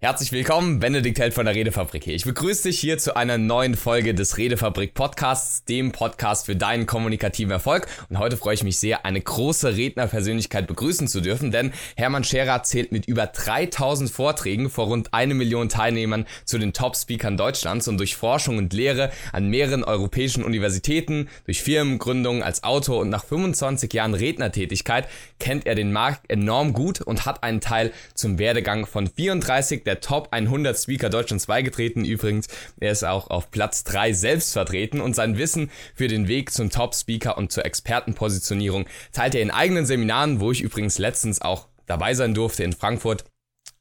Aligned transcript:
Herzlich 0.00 0.30
willkommen, 0.30 0.78
Benedikt 0.78 1.18
Held 1.18 1.34
von 1.34 1.44
der 1.44 1.56
Redefabrik 1.56 2.04
hier. 2.04 2.14
Ich 2.14 2.22
begrüße 2.22 2.68
dich 2.68 2.78
hier 2.78 2.98
zu 2.98 3.16
einer 3.16 3.36
neuen 3.36 3.74
Folge 3.74 4.14
des 4.14 4.38
Redefabrik 4.38 4.94
Podcasts, 4.94 5.64
dem 5.64 5.90
Podcast 5.90 6.46
für 6.46 6.54
deinen 6.54 6.86
kommunikativen 6.86 7.50
Erfolg. 7.50 7.88
Und 8.08 8.20
heute 8.20 8.36
freue 8.36 8.54
ich 8.54 8.62
mich 8.62 8.78
sehr, 8.78 9.04
eine 9.04 9.20
große 9.20 9.76
Rednerpersönlichkeit 9.76 10.68
begrüßen 10.68 11.08
zu 11.08 11.20
dürfen, 11.20 11.50
denn 11.50 11.72
Hermann 11.96 12.22
Scherer 12.22 12.62
zählt 12.62 12.92
mit 12.92 13.06
über 13.06 13.26
3000 13.26 14.08
Vorträgen 14.08 14.70
vor 14.70 14.86
rund 14.86 15.12
eine 15.14 15.34
Million 15.34 15.68
Teilnehmern 15.68 16.26
zu 16.44 16.58
den 16.58 16.72
Top-Speakern 16.72 17.36
Deutschlands 17.36 17.88
und 17.88 17.98
durch 17.98 18.14
Forschung 18.14 18.56
und 18.56 18.72
Lehre 18.72 19.10
an 19.32 19.48
mehreren 19.48 19.82
europäischen 19.82 20.44
Universitäten, 20.44 21.28
durch 21.44 21.60
Firmengründungen 21.60 22.44
als 22.44 22.62
Autor 22.62 23.00
und 23.00 23.08
nach 23.08 23.24
25 23.24 23.92
Jahren 23.92 24.14
Rednertätigkeit 24.14 25.08
kennt 25.40 25.66
er 25.66 25.74
den 25.74 25.90
Markt 25.90 26.30
enorm 26.30 26.72
gut 26.72 27.00
und 27.00 27.26
hat 27.26 27.42
einen 27.42 27.60
Teil 27.60 27.92
zum 28.14 28.38
Werdegang 28.38 28.86
von 28.86 29.08
34 29.08 29.87
der 29.88 30.00
Top 30.00 30.28
100 30.32 30.78
Speaker 30.78 31.08
Deutschlands 31.08 31.46
beigetreten. 31.46 32.04
Übrigens, 32.04 32.46
er 32.78 32.92
ist 32.92 33.04
auch 33.04 33.30
auf 33.30 33.50
Platz 33.50 33.84
3 33.84 34.12
selbst 34.12 34.52
vertreten 34.52 35.00
und 35.00 35.16
sein 35.16 35.38
Wissen 35.38 35.70
für 35.94 36.08
den 36.08 36.28
Weg 36.28 36.52
zum 36.52 36.68
Top 36.68 36.94
Speaker 36.94 37.38
und 37.38 37.50
zur 37.50 37.64
Expertenpositionierung 37.64 38.86
teilt 39.12 39.34
er 39.34 39.40
in 39.40 39.50
eigenen 39.50 39.86
Seminaren, 39.86 40.40
wo 40.40 40.52
ich 40.52 40.60
übrigens 40.60 40.98
letztens 40.98 41.40
auch 41.40 41.68
dabei 41.86 42.12
sein 42.12 42.34
durfte 42.34 42.64
in 42.64 42.74
Frankfurt. 42.74 43.24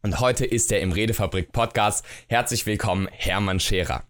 Und 0.02 0.22
heute 0.22 0.46
ist 0.46 0.72
er 0.72 0.80
im 0.80 0.94
Redefabrik 0.94 1.52
Podcast. 1.52 2.06
Herzlich 2.30 2.66
willkommen, 2.66 3.10
Hermann 3.12 3.60
Scherer. 3.60 4.04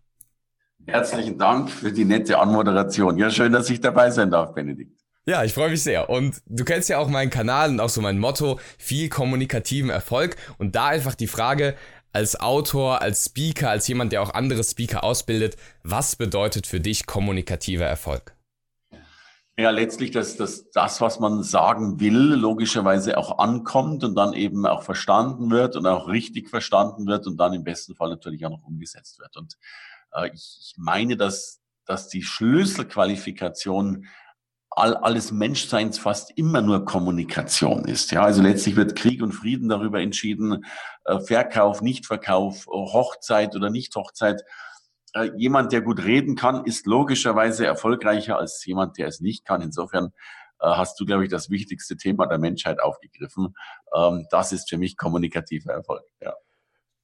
Herzlichen 0.86 1.39
Dank 1.39 1.72
für 1.72 1.91
die 1.91 2.05
nette 2.05 2.38
Anmoderation. 2.38 3.17
Ja, 3.17 3.31
schön, 3.31 3.52
dass 3.52 3.72
ich 3.72 3.81
dabei 3.81 4.11
sein 4.11 4.30
darf, 4.30 4.53
Benedikt. 4.53 4.97
Ja, 5.30 5.44
ich 5.44 5.54
freue 5.54 5.72
mich 5.72 5.84
sehr. 5.84 6.09
Und 6.09 6.41
du 6.45 6.63
kennst 6.63 6.88
ja 6.88 6.99
auch 6.99 7.09
meinen 7.09 7.30
Kanal 7.30 7.72
und 7.72 7.81
auch 7.81 7.90
so 7.90 7.99
mein 7.99 8.17
Motto, 8.17 8.62
viel 8.77 9.09
kommunikativen 9.09 9.90
Erfolg. 9.90 10.38
Und 10.58 10.76
da 10.77 10.88
einfach 10.88 11.16
die 11.16 11.27
Frage, 11.27 11.76
als 12.13 12.40
Autor, 12.40 13.02
als 13.02 13.26
Speaker, 13.26 13.70
als 13.70 13.90
jemand, 13.90 14.13
der 14.13 14.22
auch 14.22 14.34
andere 14.34 14.63
Speaker 14.63 15.03
ausbildet, 15.03 15.58
was 15.83 16.16
bedeutet 16.16 16.66
für 16.66 16.80
dich 16.80 17.08
kommunikativer 17.08 17.83
Erfolg? 17.83 18.38
Ja, 19.58 19.72
letztlich, 19.72 20.11
dass, 20.11 20.38
dass 20.38 20.70
das, 20.72 21.02
was 21.02 21.20
man 21.20 21.44
sagen 21.44 22.00
will, 22.00 22.36
logischerweise 22.36 23.17
auch 23.17 23.38
ankommt 23.38 24.05
und 24.05 24.16
dann 24.16 24.31
eben 24.31 24.66
auch 24.66 24.83
verstanden 24.83 25.50
wird 25.50 25.75
und 25.75 25.86
auch 25.88 26.08
richtig 26.08 26.50
verstanden 26.50 27.05
wird 27.05 27.28
und 27.28 27.36
dann 27.36 27.53
im 27.53 27.66
besten 27.66 27.95
Fall 27.95 28.09
natürlich 28.09 28.45
auch 28.45 28.52
noch 28.52 28.64
umgesetzt 28.64 29.20
wird. 29.20 29.36
Und 29.36 29.58
äh, 30.14 30.30
ich, 30.33 30.58
ich 30.61 30.75
meine, 30.78 31.17
dass, 31.17 31.59
dass 31.86 32.08
die 32.08 32.23
Schlüsselqualifikation 32.23 34.05
all, 34.78 34.95
alles 34.95 35.31
Menschseins 35.31 35.97
fast 35.97 36.31
immer 36.38 36.61
nur 36.61 36.86
Kommunikation 36.86 37.86
ist. 37.86 38.11
Ja, 38.11 38.23
also 38.23 38.42
letztlich 38.42 38.75
wird 38.75 38.95
Krieg 38.95 39.22
und 39.22 39.31
Frieden 39.31 39.70
darüber 39.70 40.00
entschieden, 40.00 40.66
äh, 41.06 41.20
Verkauf, 41.20 41.81
Nichtverkauf, 41.81 42.67
Hochzeit 42.67 43.55
oder 43.55 43.70
Nicht-Hochzeit. 43.70 44.44
Äh, 45.14 45.31
jemand, 45.36 45.72
der 45.72 45.81
gut 45.81 46.03
reden 46.03 46.36
kann, 46.36 46.64
ist 46.66 46.86
logischerweise 46.86 47.66
erfolgreicher 47.66 48.38
als 48.38 48.64
jemand, 48.66 48.98
der 48.98 49.08
es 49.08 49.20
nicht 49.20 49.45
kann. 49.45 49.61
Insofern 49.61 50.11
äh, 50.59 50.67
hast 50.67 51.00
du, 51.00 51.05
glaube 51.05 51.23
ich, 51.23 51.30
das 51.30 51.50
wichtigste 51.50 51.98
Thema 51.98 52.28
der 52.28 52.38
Menschheit 52.38 52.80
aufgegriffen. 52.80 53.55
Ähm, 53.95 54.28
das 54.30 54.52
ist 54.52 54.70
für 54.70 54.78
mich 54.78 54.95
kommunikativer 54.95 55.73
Erfolg. 55.73 56.03
Ja. 56.22 56.33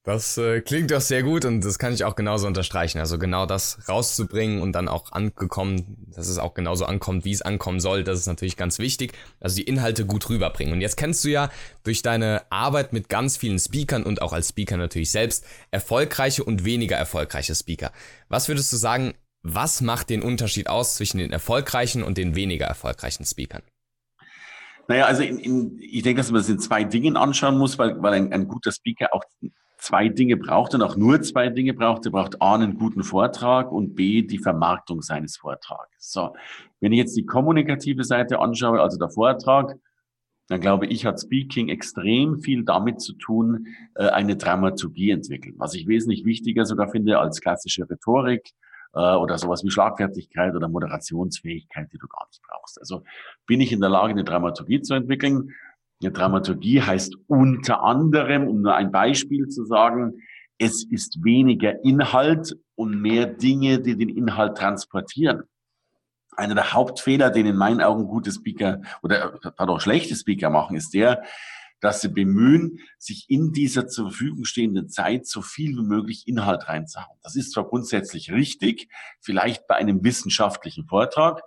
Das 0.04 0.36
äh, 0.36 0.60
klingt 0.60 0.90
doch 0.90 1.00
sehr 1.00 1.22
gut 1.22 1.46
und 1.46 1.64
das 1.64 1.78
kann 1.78 1.94
ich 1.94 2.04
auch 2.04 2.14
genauso 2.14 2.46
unterstreichen. 2.46 2.98
Also 2.98 3.18
genau 3.18 3.46
das 3.46 3.88
rauszubringen 3.88 4.60
und 4.60 4.72
dann 4.72 4.86
auch 4.86 5.12
angekommen, 5.12 5.96
dass 6.14 6.28
es 6.28 6.36
auch 6.36 6.52
genauso 6.52 6.84
ankommt, 6.84 7.24
wie 7.24 7.32
es 7.32 7.40
ankommen 7.40 7.80
soll, 7.80 8.04
das 8.04 8.18
ist 8.18 8.26
natürlich 8.26 8.58
ganz 8.58 8.78
wichtig. 8.78 9.14
Also 9.40 9.56
die 9.56 9.62
Inhalte 9.62 10.04
gut 10.04 10.28
rüberbringen. 10.28 10.74
Und 10.74 10.82
jetzt 10.82 10.98
kennst 10.98 11.24
du 11.24 11.30
ja 11.30 11.48
durch 11.84 12.02
deine 12.02 12.42
Arbeit 12.50 12.92
mit 12.92 13.08
ganz 13.08 13.38
vielen 13.38 13.58
Speakern 13.58 14.02
und 14.02 14.20
auch 14.20 14.34
als 14.34 14.50
Speaker 14.50 14.76
natürlich 14.76 15.10
selbst 15.10 15.46
erfolgreiche 15.70 16.44
und 16.44 16.66
weniger 16.66 16.96
erfolgreiche 16.96 17.54
Speaker. 17.54 17.90
Was 18.28 18.48
würdest 18.48 18.70
du 18.74 18.76
sagen, 18.76 19.14
was 19.42 19.80
macht 19.80 20.10
den 20.10 20.20
Unterschied 20.20 20.68
aus 20.68 20.96
zwischen 20.96 21.16
den 21.16 21.32
erfolgreichen 21.32 22.02
und 22.02 22.18
den 22.18 22.34
weniger 22.34 22.66
erfolgreichen 22.66 23.24
Speakern? 23.24 23.62
Naja, 24.86 25.06
also 25.06 25.22
in, 25.22 25.38
in, 25.38 25.78
ich 25.80 26.02
denke, 26.02 26.20
dass 26.20 26.30
man 26.30 26.42
das 26.42 26.50
in 26.50 26.58
zwei 26.58 26.84
Dingen 26.84 27.16
anschauen 27.16 27.56
muss, 27.56 27.78
weil, 27.78 28.02
weil 28.02 28.12
ein, 28.12 28.34
ein 28.34 28.48
guter 28.48 28.70
Speaker 28.70 29.14
auch 29.14 29.24
zwei 29.84 30.08
Dinge 30.08 30.36
braucht 30.38 30.74
und 30.74 30.82
auch 30.82 30.96
nur 30.96 31.20
zwei 31.20 31.50
Dinge 31.50 31.74
braucht. 31.74 32.06
Er 32.06 32.12
braucht 32.12 32.40
A, 32.40 32.54
einen 32.54 32.78
guten 32.78 33.04
Vortrag 33.04 33.70
und 33.70 33.94
B, 33.94 34.22
die 34.22 34.38
Vermarktung 34.38 35.02
seines 35.02 35.36
Vortrags. 35.36 36.10
So. 36.10 36.34
Wenn 36.80 36.92
ich 36.92 36.98
jetzt 36.98 37.16
die 37.16 37.26
kommunikative 37.26 38.02
Seite 38.02 38.38
anschaue, 38.38 38.80
also 38.80 38.98
der 38.98 39.10
Vortrag, 39.10 39.74
dann 40.48 40.60
glaube 40.60 40.86
ich, 40.86 41.04
hat 41.04 41.20
Speaking 41.20 41.68
extrem 41.68 42.40
viel 42.40 42.64
damit 42.64 43.00
zu 43.00 43.12
tun, 43.14 43.66
äh, 43.94 44.08
eine 44.08 44.36
Dramaturgie 44.36 45.10
entwickeln. 45.10 45.54
Was 45.58 45.74
ich 45.74 45.86
wesentlich 45.86 46.24
wichtiger 46.24 46.64
sogar 46.64 46.88
finde 46.88 47.18
als 47.18 47.40
klassische 47.40 47.88
Rhetorik 47.88 48.52
äh, 48.94 49.16
oder 49.16 49.36
sowas 49.36 49.64
wie 49.64 49.70
Schlagfertigkeit 49.70 50.54
oder 50.54 50.68
Moderationsfähigkeit, 50.68 51.92
die 51.92 51.98
du 51.98 52.08
gar 52.08 52.26
nicht 52.26 52.42
brauchst. 52.42 52.78
Also 52.78 53.04
bin 53.46 53.60
ich 53.60 53.72
in 53.72 53.80
der 53.80 53.90
Lage, 53.90 54.12
eine 54.12 54.24
Dramaturgie 54.24 54.80
zu 54.80 54.94
entwickeln 54.94 55.50
eine 56.02 56.12
Dramaturgie 56.12 56.82
heißt 56.82 57.16
unter 57.26 57.82
anderem, 57.82 58.46
um 58.48 58.62
nur 58.62 58.74
ein 58.74 58.92
Beispiel 58.92 59.48
zu 59.48 59.64
sagen, 59.64 60.14
es 60.58 60.84
ist 60.84 61.24
weniger 61.24 61.82
Inhalt 61.84 62.56
und 62.74 63.00
mehr 63.00 63.26
Dinge, 63.26 63.80
die 63.80 63.96
den 63.96 64.08
Inhalt 64.08 64.56
transportieren. 64.56 65.42
Einer 66.36 66.54
der 66.54 66.72
Hauptfehler, 66.72 67.30
den 67.30 67.46
in 67.46 67.56
meinen 67.56 67.80
Augen 67.80 68.06
gute 68.06 68.32
Speaker 68.32 68.82
oder 69.02 69.38
pardon, 69.56 69.80
schlechte 69.80 70.16
Speaker 70.16 70.50
machen, 70.50 70.76
ist 70.76 70.94
der, 70.94 71.22
dass 71.80 72.00
sie 72.00 72.08
bemühen, 72.08 72.80
sich 72.98 73.26
in 73.28 73.52
dieser 73.52 73.86
zur 73.86 74.08
Verfügung 74.08 74.44
stehenden 74.44 74.88
Zeit 74.88 75.26
so 75.26 75.42
viel 75.42 75.76
wie 75.76 75.86
möglich 75.86 76.26
Inhalt 76.26 76.68
reinzuhauen. 76.68 77.18
Das 77.22 77.36
ist 77.36 77.52
zwar 77.52 77.68
grundsätzlich 77.68 78.32
richtig, 78.32 78.88
vielleicht 79.20 79.66
bei 79.66 79.74
einem 79.74 80.02
wissenschaftlichen 80.02 80.86
Vortrag, 80.86 81.42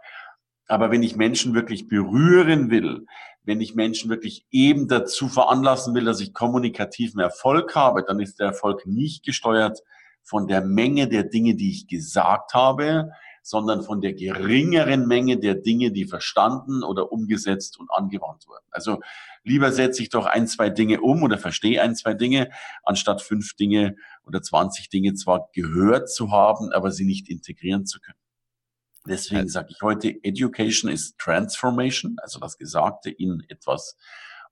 aber 0.67 0.91
wenn 0.91 1.03
ich 1.03 1.15
Menschen 1.15 1.53
wirklich 1.53 1.87
berühren 1.87 2.69
will, 2.69 3.05
wenn 3.43 3.61
ich 3.61 3.75
Menschen 3.75 4.09
wirklich 4.09 4.45
eben 4.51 4.87
dazu 4.87 5.29
veranlassen 5.29 5.95
will, 5.95 6.05
dass 6.05 6.19
ich 6.19 6.33
kommunikativen 6.33 7.21
Erfolg 7.21 7.75
habe, 7.75 8.03
dann 8.03 8.19
ist 8.19 8.39
der 8.39 8.47
Erfolg 8.47 8.85
nicht 8.85 9.23
gesteuert 9.23 9.79
von 10.21 10.47
der 10.47 10.61
Menge 10.61 11.07
der 11.07 11.23
Dinge, 11.23 11.55
die 11.55 11.71
ich 11.71 11.87
gesagt 11.87 12.53
habe, 12.53 13.11
sondern 13.41 13.81
von 13.81 14.01
der 14.01 14.13
geringeren 14.13 15.07
Menge 15.07 15.37
der 15.39 15.55
Dinge, 15.55 15.91
die 15.91 16.03
verstanden 16.03 16.83
oder 16.83 17.13
umgesetzt 17.13 17.79
und 17.79 17.89
angewandt 17.89 18.45
wurden. 18.45 18.65
Also 18.71 18.99
lieber 19.43 19.71
setze 19.71 20.03
ich 20.03 20.09
doch 20.09 20.25
ein, 20.25 20.47
zwei 20.47 20.69
Dinge 20.69 20.99
um 20.99 21.23
oder 21.23 21.37
verstehe 21.37 21.81
ein, 21.81 21.95
zwei 21.95 22.13
Dinge, 22.13 22.49
anstatt 22.83 23.21
fünf 23.21 23.55
Dinge 23.55 23.95
oder 24.25 24.41
20 24.41 24.89
Dinge 24.89 25.13
zwar 25.13 25.47
gehört 25.53 26.11
zu 26.11 26.31
haben, 26.31 26.73
aber 26.73 26.91
sie 26.91 27.05
nicht 27.05 27.29
integrieren 27.29 27.85
zu 27.85 28.01
können. 28.01 28.19
Deswegen 29.07 29.47
sage 29.47 29.69
ich 29.71 29.81
heute, 29.81 30.09
Education 30.23 30.91
ist 30.91 31.17
Transformation, 31.17 32.17
also 32.21 32.39
das 32.39 32.57
Gesagte 32.57 33.09
in 33.09 33.43
etwas 33.49 33.97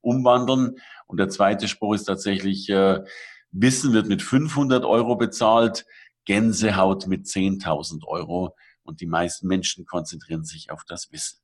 umwandeln. 0.01 0.75
Und 1.07 1.19
der 1.19 1.29
zweite 1.29 1.67
Spruch 1.67 1.95
ist 1.95 2.05
tatsächlich, 2.05 2.69
äh, 2.69 3.03
Wissen 3.51 3.93
wird 3.93 4.07
mit 4.07 4.21
500 4.21 4.83
Euro 4.85 5.15
bezahlt, 5.15 5.85
Gänsehaut 6.25 7.07
mit 7.07 7.25
10.000 7.25 8.05
Euro. 8.05 8.55
Und 8.83 9.01
die 9.01 9.07
meisten 9.07 9.47
Menschen 9.47 9.85
konzentrieren 9.85 10.43
sich 10.43 10.71
auf 10.71 10.83
das 10.85 11.11
Wissen. 11.11 11.39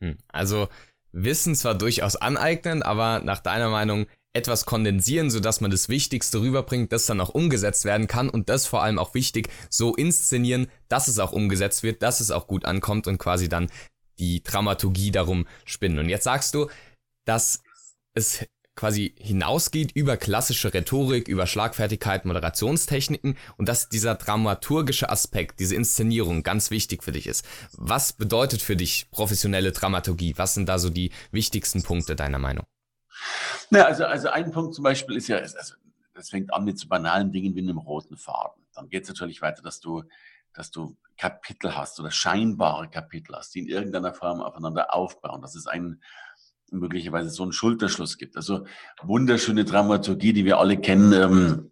Hm, 0.00 0.18
also 0.28 0.68
Wissen 1.12 1.54
zwar 1.54 1.74
durchaus 1.74 2.16
aneignen, 2.16 2.82
aber 2.82 3.20
nach 3.20 3.40
deiner 3.40 3.70
Meinung 3.70 4.06
etwas 4.38 4.64
kondensieren, 4.64 5.30
sodass 5.30 5.60
man 5.60 5.70
das 5.70 5.88
Wichtigste 5.88 6.40
rüberbringt, 6.40 6.92
das 6.92 7.06
dann 7.06 7.20
auch 7.20 7.30
umgesetzt 7.30 7.84
werden 7.84 8.06
kann 8.06 8.30
und 8.30 8.48
das 8.48 8.66
vor 8.66 8.82
allem 8.82 8.98
auch 8.98 9.12
wichtig, 9.14 9.48
so 9.68 9.94
inszenieren, 9.94 10.68
dass 10.88 11.08
es 11.08 11.18
auch 11.18 11.32
umgesetzt 11.32 11.82
wird, 11.82 12.02
dass 12.02 12.20
es 12.20 12.30
auch 12.30 12.46
gut 12.46 12.64
ankommt 12.64 13.06
und 13.06 13.18
quasi 13.18 13.48
dann 13.48 13.68
die 14.18 14.42
Dramaturgie 14.42 15.10
darum 15.10 15.46
spinnen. 15.64 15.98
Und 15.98 16.08
jetzt 16.08 16.24
sagst 16.24 16.54
du, 16.54 16.68
dass 17.24 17.62
es 18.14 18.46
quasi 18.78 19.12
hinausgeht 19.18 19.90
über 19.92 20.16
klassische 20.16 20.72
Rhetorik, 20.72 21.26
über 21.26 21.48
Schlagfertigkeit, 21.48 22.24
Moderationstechniken 22.24 23.36
und 23.56 23.68
dass 23.68 23.88
dieser 23.88 24.14
dramaturgische 24.14 25.10
Aspekt, 25.10 25.58
diese 25.58 25.74
Inszenierung 25.74 26.44
ganz 26.44 26.70
wichtig 26.70 27.02
für 27.02 27.10
dich 27.10 27.26
ist. 27.26 27.44
Was 27.72 28.12
bedeutet 28.12 28.62
für 28.62 28.76
dich 28.76 29.08
professionelle 29.10 29.72
Dramaturgie? 29.72 30.34
Was 30.36 30.54
sind 30.54 30.68
da 30.68 30.78
so 30.78 30.90
die 30.90 31.10
wichtigsten 31.32 31.82
Punkte 31.82 32.14
deiner 32.14 32.38
Meinung? 32.38 32.64
Na, 33.70 33.84
also, 33.84 34.04
also 34.04 34.28
ein 34.28 34.50
Punkt 34.50 34.74
zum 34.74 34.84
Beispiel 34.84 35.16
ist 35.16 35.28
ja, 35.28 35.38
also, 35.38 35.74
das 36.14 36.30
fängt 36.30 36.52
an 36.52 36.64
mit 36.64 36.78
so 36.78 36.88
banalen 36.88 37.32
Dingen 37.32 37.54
wie 37.54 37.60
einem 37.60 37.78
roten 37.78 38.16
Faden. 38.16 38.62
Dann 38.74 38.88
geht 38.88 39.04
es 39.04 39.08
natürlich 39.08 39.42
weiter, 39.42 39.62
dass 39.62 39.80
du, 39.80 40.02
dass 40.52 40.70
du 40.70 40.96
Kapitel 41.16 41.76
hast 41.76 41.98
oder 42.00 42.10
scheinbare 42.10 42.88
Kapitel 42.88 43.36
hast, 43.36 43.54
die 43.54 43.60
in 43.60 43.68
irgendeiner 43.68 44.14
Form 44.14 44.40
aufeinander 44.40 44.94
aufbauen. 44.94 45.42
Dass 45.42 45.54
es 45.54 45.66
einen 45.66 46.02
möglicherweise 46.70 47.30
so 47.30 47.42
einen 47.42 47.52
Schulterschluss 47.52 48.18
gibt. 48.18 48.36
Also 48.36 48.66
wunderschöne 49.02 49.64
Dramaturgie, 49.64 50.32
die 50.32 50.44
wir 50.44 50.58
alle 50.58 50.78
kennen. 50.78 51.12
Ähm, 51.12 51.70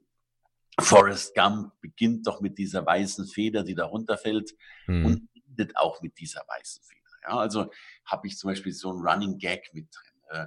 Forrest 0.79 1.35
Gump 1.35 1.73
beginnt 1.81 2.27
doch 2.27 2.41
mit 2.41 2.59
dieser 2.59 2.85
weißen 2.85 3.27
Feder, 3.27 3.63
die 3.63 3.75
da 3.75 3.87
runterfällt 3.87 4.55
hm. 4.87 5.07
und 5.07 5.29
endet 5.49 5.77
auch 5.77 6.03
mit 6.03 6.19
dieser 6.19 6.43
weißen 6.47 6.83
Feder. 6.83 7.01
Ja, 7.23 7.39
also 7.39 7.71
habe 8.05 8.27
ich 8.27 8.37
zum 8.37 8.51
Beispiel 8.51 8.73
so 8.73 8.91
einen 8.91 9.01
Running 9.01 9.39
Gag 9.39 9.71
mit 9.73 9.89
drin. 9.91 10.21
Äh, 10.31 10.47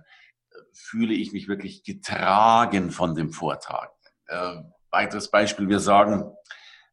fühle 0.74 1.14
ich 1.14 1.32
mich 1.32 1.48
wirklich 1.48 1.84
getragen 1.84 2.92
von 2.92 3.16
dem 3.16 3.32
Vortrag. 3.32 3.92
Äh, 4.28 4.56
weiteres 4.92 5.32
Beispiel, 5.32 5.70
wir 5.70 5.80
sagen, 5.80 6.32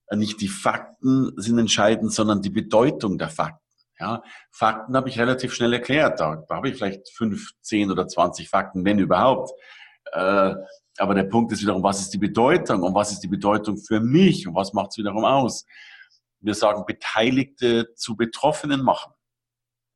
äh, 0.08 0.16
nicht 0.16 0.40
die 0.40 0.48
Fakten 0.48 1.32
sind 1.36 1.58
entscheidend, 1.58 2.12
sondern 2.12 2.42
die 2.42 2.50
Bedeutung 2.50 3.18
der 3.18 3.28
Fakten. 3.28 3.60
Ja, 3.98 4.22
Fakten 4.50 4.94
habe 4.94 5.08
ich 5.08 5.18
relativ 5.18 5.54
schnell 5.54 5.72
erklärt. 5.72 6.20
Da, 6.20 6.44
da 6.48 6.56
habe 6.56 6.68
ich 6.68 6.76
vielleicht 6.76 7.08
fünf, 7.14 7.52
zehn 7.62 7.90
oder 7.90 8.06
zwanzig 8.06 8.50
Fakten, 8.50 8.84
wenn 8.84 8.98
überhaupt. 8.98 9.50
Äh, 10.12 10.54
aber 10.98 11.14
der 11.14 11.24
Punkt 11.24 11.52
ist 11.52 11.62
wiederum, 11.62 11.82
was 11.82 12.00
ist 12.00 12.12
die 12.12 12.18
Bedeutung 12.18 12.82
und 12.82 12.94
was 12.94 13.12
ist 13.12 13.20
die 13.20 13.28
Bedeutung 13.28 13.78
für 13.78 14.00
mich 14.00 14.46
und 14.46 14.54
was 14.54 14.72
macht 14.72 14.90
es 14.90 14.98
wiederum 14.98 15.24
aus? 15.24 15.64
Wir 16.40 16.54
sagen, 16.54 16.84
Beteiligte 16.86 17.94
zu 17.94 18.16
Betroffenen 18.16 18.82
machen. 18.82 19.12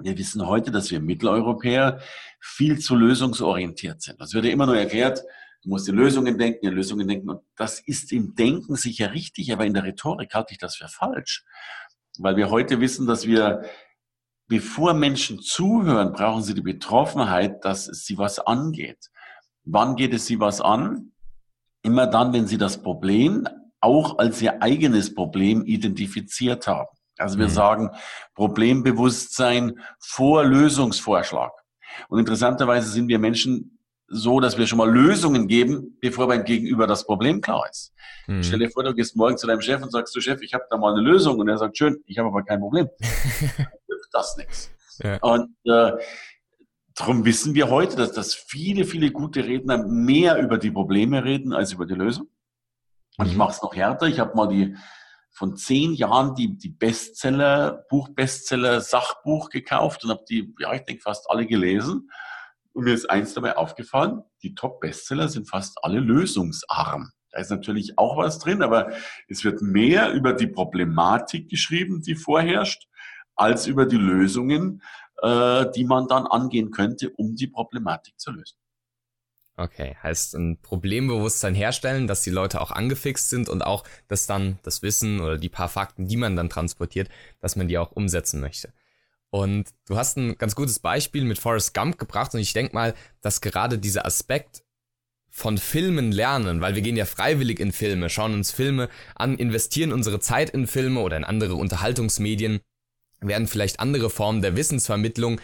Wir 0.02 0.16
wissen 0.16 0.46
heute, 0.46 0.70
dass 0.70 0.90
wir 0.90 1.00
Mitteleuropäer 1.00 2.00
viel 2.40 2.78
zu 2.78 2.96
lösungsorientiert 2.96 4.00
sind. 4.00 4.20
Das 4.20 4.32
wird 4.32 4.46
ja 4.46 4.50
immer 4.50 4.66
nur 4.66 4.78
erklärt, 4.78 5.22
du 5.62 5.68
musst 5.68 5.88
in 5.88 5.94
Lösungen 5.94 6.38
denken, 6.38 6.66
in 6.66 6.72
Lösungen 6.72 7.06
denken. 7.06 7.28
Und 7.28 7.42
das 7.56 7.80
ist 7.80 8.10
im 8.12 8.34
Denken 8.34 8.76
sicher 8.76 9.12
richtig, 9.12 9.52
aber 9.52 9.66
in 9.66 9.74
der 9.74 9.84
Rhetorik 9.84 10.32
halte 10.34 10.52
ich 10.52 10.58
das 10.58 10.76
für 10.76 10.88
falsch. 10.88 11.44
Weil 12.18 12.36
wir 12.36 12.50
heute 12.50 12.80
wissen, 12.80 13.06
dass 13.06 13.26
wir, 13.26 13.62
bevor 14.48 14.94
Menschen 14.94 15.40
zuhören, 15.40 16.12
brauchen 16.12 16.42
sie 16.42 16.54
die 16.54 16.62
Betroffenheit, 16.62 17.64
dass 17.64 17.84
sie 17.84 18.16
was 18.16 18.38
angeht. 18.38 19.10
Wann 19.64 19.96
geht 19.96 20.14
es 20.14 20.26
sie 20.26 20.40
was 20.40 20.62
an? 20.62 21.12
Immer 21.82 22.06
dann, 22.06 22.32
wenn 22.32 22.46
sie 22.46 22.58
das 22.58 22.82
Problem 22.82 23.46
auch 23.80 24.18
als 24.18 24.40
ihr 24.42 24.62
eigenes 24.62 25.14
Problem 25.14 25.64
identifiziert 25.64 26.66
haben. 26.66 26.88
Also 27.20 27.38
wir 27.38 27.46
mhm. 27.46 27.50
sagen 27.50 27.90
Problembewusstsein 28.34 29.80
vor 29.98 30.44
Lösungsvorschlag. 30.44 31.52
Und 32.08 32.18
interessanterweise 32.18 32.90
sind 32.90 33.08
wir 33.08 33.18
Menschen 33.18 33.78
so, 34.08 34.40
dass 34.40 34.58
wir 34.58 34.66
schon 34.66 34.78
mal 34.78 34.90
Lösungen 34.90 35.46
geben, 35.46 35.96
bevor 36.00 36.26
beim 36.26 36.44
Gegenüber 36.44 36.86
das 36.86 37.06
Problem 37.06 37.40
klar 37.40 37.64
ist. 37.70 37.92
Mhm. 38.26 38.42
Stell 38.42 38.58
dir 38.58 38.70
vor, 38.70 38.82
du 38.82 38.94
gehst 38.94 39.16
morgen 39.16 39.38
zu 39.38 39.46
deinem 39.46 39.60
Chef 39.60 39.82
und 39.82 39.92
sagst, 39.92 40.14
du 40.14 40.20
Chef, 40.20 40.42
ich 40.42 40.52
habe 40.52 40.64
da 40.68 40.76
mal 40.76 40.92
eine 40.92 41.02
Lösung. 41.02 41.38
Und 41.38 41.48
er 41.48 41.58
sagt, 41.58 41.78
schön, 41.78 42.02
ich 42.06 42.18
habe 42.18 42.28
aber 42.28 42.42
kein 42.42 42.60
Problem. 42.60 42.88
das 44.12 44.36
nichts. 44.36 44.70
Ja. 45.02 45.18
Und 45.18 45.54
äh, 45.64 45.92
darum 46.94 47.24
wissen 47.24 47.54
wir 47.54 47.70
heute, 47.70 47.96
dass, 47.96 48.12
dass 48.12 48.34
viele, 48.34 48.84
viele 48.84 49.10
gute 49.10 49.44
Redner 49.44 49.78
mehr 49.86 50.38
über 50.38 50.58
die 50.58 50.70
Probleme 50.70 51.24
reden 51.24 51.52
als 51.52 51.72
über 51.72 51.86
die 51.86 51.94
Lösung. 51.94 52.28
Und 53.16 53.26
mhm. 53.26 53.32
ich 53.32 53.36
mache 53.36 53.52
es 53.52 53.62
noch 53.62 53.74
härter. 53.74 54.06
Ich 54.06 54.20
habe 54.20 54.34
mal 54.34 54.48
die 54.48 54.76
von 55.30 55.56
zehn 55.56 55.94
Jahren 55.94 56.34
die, 56.34 56.56
die 56.56 56.68
Bestseller, 56.68 57.84
Buchbestseller, 57.88 58.80
Sachbuch 58.80 59.48
gekauft 59.50 60.04
und 60.04 60.10
habe 60.10 60.24
die, 60.28 60.54
ja, 60.58 60.72
ich 60.74 60.82
denke, 60.82 61.02
fast 61.02 61.30
alle 61.30 61.46
gelesen. 61.46 62.10
Und 62.72 62.84
mir 62.84 62.94
ist 62.94 63.08
eins 63.08 63.34
dabei 63.34 63.56
aufgefallen, 63.56 64.22
die 64.42 64.54
Top-Bestseller 64.54 65.28
sind 65.28 65.48
fast 65.48 65.78
alle 65.82 66.00
lösungsarm. 66.00 67.10
Da 67.30 67.40
ist 67.40 67.50
natürlich 67.50 67.98
auch 67.98 68.16
was 68.16 68.38
drin, 68.38 68.62
aber 68.62 68.92
es 69.28 69.44
wird 69.44 69.62
mehr 69.62 70.12
über 70.12 70.32
die 70.32 70.46
Problematik 70.48 71.48
geschrieben, 71.48 72.02
die 72.02 72.16
vorherrscht, 72.16 72.88
als 73.36 73.66
über 73.66 73.86
die 73.86 73.96
Lösungen, 73.96 74.82
äh, 75.22 75.66
die 75.74 75.84
man 75.84 76.08
dann 76.08 76.26
angehen 76.26 76.70
könnte, 76.70 77.10
um 77.10 77.34
die 77.34 77.46
Problematik 77.46 78.18
zu 78.18 78.32
lösen. 78.32 78.59
Okay, 79.60 79.94
heißt 80.02 80.36
ein 80.36 80.56
Problembewusstsein 80.62 81.54
herstellen, 81.54 82.06
dass 82.06 82.22
die 82.22 82.30
Leute 82.30 82.62
auch 82.62 82.70
angefixt 82.70 83.28
sind 83.28 83.50
und 83.50 83.60
auch, 83.60 83.84
dass 84.08 84.26
dann 84.26 84.58
das 84.62 84.80
Wissen 84.80 85.20
oder 85.20 85.36
die 85.36 85.50
paar 85.50 85.68
Fakten, 85.68 86.06
die 86.06 86.16
man 86.16 86.34
dann 86.34 86.48
transportiert, 86.48 87.10
dass 87.40 87.56
man 87.56 87.68
die 87.68 87.76
auch 87.76 87.92
umsetzen 87.92 88.40
möchte. 88.40 88.72
Und 89.28 89.68
du 89.86 89.98
hast 89.98 90.16
ein 90.16 90.38
ganz 90.38 90.54
gutes 90.54 90.78
Beispiel 90.78 91.26
mit 91.26 91.38
Forrest 91.38 91.74
Gump 91.74 91.98
gebracht 91.98 92.32
und 92.32 92.40
ich 92.40 92.54
denke 92.54 92.74
mal, 92.74 92.94
dass 93.20 93.42
gerade 93.42 93.78
dieser 93.78 94.06
Aspekt 94.06 94.64
von 95.28 95.58
Filmen 95.58 96.10
lernen, 96.10 96.62
weil 96.62 96.74
wir 96.74 96.82
gehen 96.82 96.96
ja 96.96 97.04
freiwillig 97.04 97.60
in 97.60 97.72
Filme, 97.72 98.08
schauen 98.08 98.32
uns 98.32 98.50
Filme 98.50 98.88
an, 99.14 99.36
investieren 99.36 99.92
unsere 99.92 100.20
Zeit 100.20 100.48
in 100.50 100.66
Filme 100.66 101.00
oder 101.00 101.18
in 101.18 101.24
andere 101.24 101.56
Unterhaltungsmedien, 101.56 102.60
werden 103.20 103.46
vielleicht 103.46 103.80
andere 103.80 104.10
Formen 104.10 104.42
der 104.42 104.56
Wissensvermittlung 104.56 105.40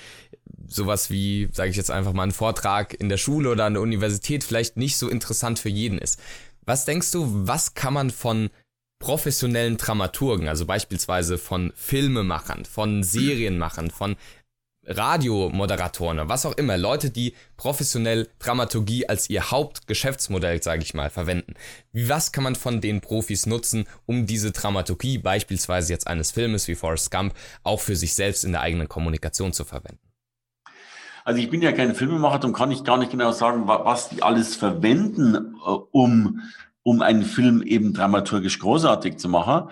sowas 0.68 1.10
wie, 1.10 1.48
sage 1.52 1.70
ich 1.70 1.76
jetzt 1.76 1.90
einfach 1.90 2.12
mal, 2.12 2.24
ein 2.24 2.32
Vortrag 2.32 2.94
in 2.98 3.08
der 3.08 3.18
Schule 3.18 3.50
oder 3.50 3.64
an 3.64 3.74
der 3.74 3.82
Universität 3.82 4.44
vielleicht 4.44 4.76
nicht 4.76 4.96
so 4.96 5.08
interessant 5.08 5.58
für 5.58 5.68
jeden 5.68 5.98
ist. 5.98 6.20
Was 6.64 6.84
denkst 6.84 7.12
du, 7.12 7.28
was 7.46 7.74
kann 7.74 7.94
man 7.94 8.10
von 8.10 8.50
professionellen 8.98 9.76
Dramaturgen, 9.76 10.48
also 10.48 10.66
beispielsweise 10.66 11.38
von 11.38 11.72
Filmemachern, 11.76 12.64
von 12.64 13.02
Serienmachern, 13.02 13.90
von 13.90 14.16
Radiomoderatoren, 14.86 16.28
was 16.28 16.46
auch 16.46 16.56
immer, 16.56 16.76
Leute, 16.76 17.10
die 17.10 17.34
professionell 17.56 18.28
Dramaturgie 18.38 19.08
als 19.08 19.28
ihr 19.28 19.50
Hauptgeschäftsmodell, 19.50 20.62
sage 20.62 20.82
ich 20.82 20.94
mal, 20.94 21.10
verwenden. 21.10 21.54
Was 21.92 22.32
kann 22.32 22.44
man 22.44 22.54
von 22.54 22.80
den 22.80 23.00
Profis 23.00 23.46
nutzen, 23.46 23.86
um 24.06 24.26
diese 24.26 24.52
Dramaturgie, 24.52 25.18
beispielsweise 25.18 25.92
jetzt 25.92 26.06
eines 26.06 26.30
Filmes 26.30 26.68
wie 26.68 26.74
Forrest 26.74 27.10
Gump, 27.10 27.34
auch 27.62 27.80
für 27.80 27.96
sich 27.96 28.14
selbst 28.14 28.44
in 28.44 28.52
der 28.52 28.60
eigenen 28.60 28.88
Kommunikation 28.88 29.52
zu 29.52 29.64
verwenden? 29.64 29.98
Also 31.24 31.40
ich 31.40 31.50
bin 31.50 31.60
ja 31.60 31.72
kein 31.72 31.96
Filmemacher, 31.96 32.38
darum 32.38 32.54
kann 32.54 32.70
ich 32.70 32.84
gar 32.84 32.98
nicht 32.98 33.10
genau 33.10 33.32
sagen, 33.32 33.66
was 33.66 34.10
die 34.10 34.22
alles 34.22 34.54
verwenden, 34.54 35.56
äh, 35.56 35.70
um, 35.90 36.40
um 36.84 37.02
einen 37.02 37.24
Film 37.24 37.62
eben 37.62 37.92
dramaturgisch 37.92 38.60
großartig 38.60 39.16
zu 39.16 39.28
machen. 39.28 39.68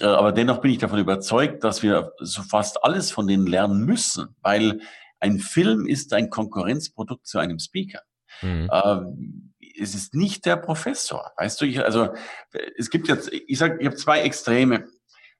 Äh, 0.00 0.06
aber 0.06 0.32
dennoch 0.32 0.60
bin 0.60 0.70
ich 0.70 0.78
davon 0.78 0.98
überzeugt, 0.98 1.64
dass 1.64 1.82
wir 1.82 2.12
so 2.18 2.42
fast 2.42 2.84
alles 2.84 3.10
von 3.10 3.26
denen 3.26 3.46
lernen 3.46 3.84
müssen, 3.84 4.36
weil 4.42 4.80
ein 5.20 5.38
Film 5.38 5.86
ist 5.86 6.12
ein 6.12 6.30
Konkurrenzprodukt 6.30 7.26
zu 7.26 7.38
einem 7.38 7.58
Speaker. 7.58 8.02
Mhm. 8.42 8.70
Ähm, 8.72 9.54
es 9.80 9.94
ist 9.94 10.14
nicht 10.14 10.44
der 10.46 10.56
Professor, 10.56 11.32
weißt 11.36 11.60
du? 11.60 11.64
Ich, 11.64 11.82
also 11.82 12.08
es 12.76 12.90
gibt 12.90 13.08
jetzt, 13.08 13.32
ich 13.32 13.58
sage, 13.58 13.78
ich 13.80 13.86
habe 13.86 13.96
zwei 13.96 14.20
Extreme. 14.20 14.86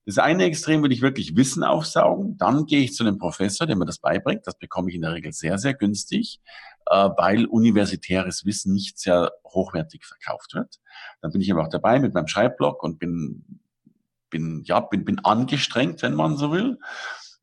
Das 0.06 0.18
eine 0.18 0.44
Extrem 0.44 0.82
will 0.82 0.92
ich 0.92 1.02
wirklich 1.02 1.36
Wissen 1.36 1.62
aufsaugen. 1.62 2.36
Dann 2.38 2.64
gehe 2.64 2.80
ich 2.80 2.94
zu 2.94 3.04
einem 3.04 3.18
Professor, 3.18 3.66
der 3.66 3.76
mir 3.76 3.84
das 3.84 3.98
beibringt. 3.98 4.46
Das 4.46 4.58
bekomme 4.58 4.88
ich 4.88 4.94
in 4.94 5.02
der 5.02 5.12
Regel 5.12 5.32
sehr, 5.32 5.58
sehr 5.58 5.74
günstig, 5.74 6.40
äh, 6.86 7.10
weil 7.16 7.46
universitäres 7.46 8.44
Wissen 8.46 8.72
nicht 8.72 8.98
sehr 8.98 9.32
hochwertig 9.44 10.06
verkauft 10.06 10.54
wird. 10.54 10.78
Dann 11.20 11.32
bin 11.32 11.42
ich 11.42 11.52
aber 11.52 11.62
auch 11.62 11.68
dabei 11.68 11.98
mit 11.98 12.14
meinem 12.14 12.26
Schreibblock 12.26 12.82
und 12.82 12.98
bin, 12.98 13.60
bin, 14.30 14.62
ja, 14.64 14.80
bin, 14.80 15.04
bin 15.04 15.18
angestrengt, 15.20 16.02
wenn 16.02 16.14
man 16.14 16.36
so 16.36 16.52
will. 16.52 16.78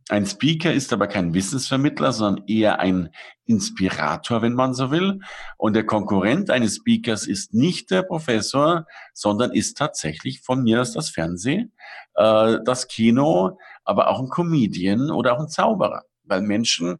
Ein 0.07 0.27
Speaker 0.27 0.71
ist 0.71 0.93
aber 0.93 1.07
kein 1.07 1.33
Wissensvermittler, 1.33 2.13
sondern 2.13 2.45
eher 2.45 2.79
ein 2.79 3.09
Inspirator, 3.45 4.43
wenn 4.43 4.53
man 4.53 4.75
so 4.75 4.91
will. 4.91 5.19
Und 5.57 5.73
der 5.73 5.85
Konkurrent 5.85 6.51
eines 6.51 6.75
Speakers 6.75 7.25
ist 7.25 7.55
nicht 7.55 7.89
der 7.89 8.03
Professor, 8.03 8.85
sondern 9.13 9.51
ist 9.51 9.77
tatsächlich 9.77 10.41
von 10.41 10.61
mir 10.61 10.81
aus 10.81 10.93
das 10.93 11.09
Fernsehen, 11.09 11.73
äh, 12.13 12.57
das 12.63 12.87
Kino, 12.87 13.57
aber 13.83 14.09
auch 14.09 14.19
ein 14.19 14.29
Comedian 14.29 15.09
oder 15.09 15.33
auch 15.33 15.39
ein 15.39 15.49
Zauberer. 15.49 16.03
Weil 16.23 16.41
Menschen 16.41 16.97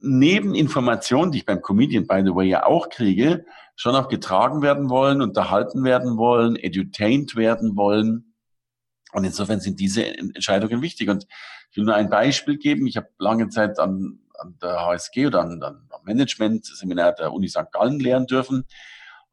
neben 0.00 0.54
Informationen, 0.54 1.32
die 1.32 1.38
ich 1.38 1.46
beim 1.46 1.62
Comedian, 1.62 2.06
by 2.06 2.22
the 2.24 2.34
way, 2.34 2.46
ja 2.46 2.66
auch 2.66 2.90
kriege, 2.90 3.46
schon 3.74 3.96
auch 3.96 4.08
getragen 4.08 4.60
werden 4.60 4.90
wollen, 4.90 5.22
unterhalten 5.22 5.82
werden 5.82 6.18
wollen, 6.18 6.56
edutained 6.56 7.36
werden 7.36 7.76
wollen. 7.76 8.33
Und 9.14 9.24
insofern 9.24 9.60
sind 9.60 9.80
diese 9.80 10.04
Entscheidungen 10.06 10.82
wichtig. 10.82 11.08
Und 11.08 11.26
ich 11.70 11.76
will 11.76 11.84
nur 11.84 11.94
ein 11.94 12.10
Beispiel 12.10 12.58
geben. 12.58 12.86
Ich 12.86 12.96
habe 12.96 13.08
lange 13.18 13.48
Zeit 13.48 13.78
an, 13.78 14.18
an 14.38 14.58
der 14.60 14.84
HSG 14.84 15.26
oder 15.28 15.40
an, 15.40 15.62
an 15.62 15.88
am 15.90 16.04
Management-Seminar 16.04 17.12
der 17.14 17.32
Uni 17.32 17.48
St. 17.48 17.70
Gallen 17.72 18.00
lehren 18.00 18.26
dürfen. 18.26 18.64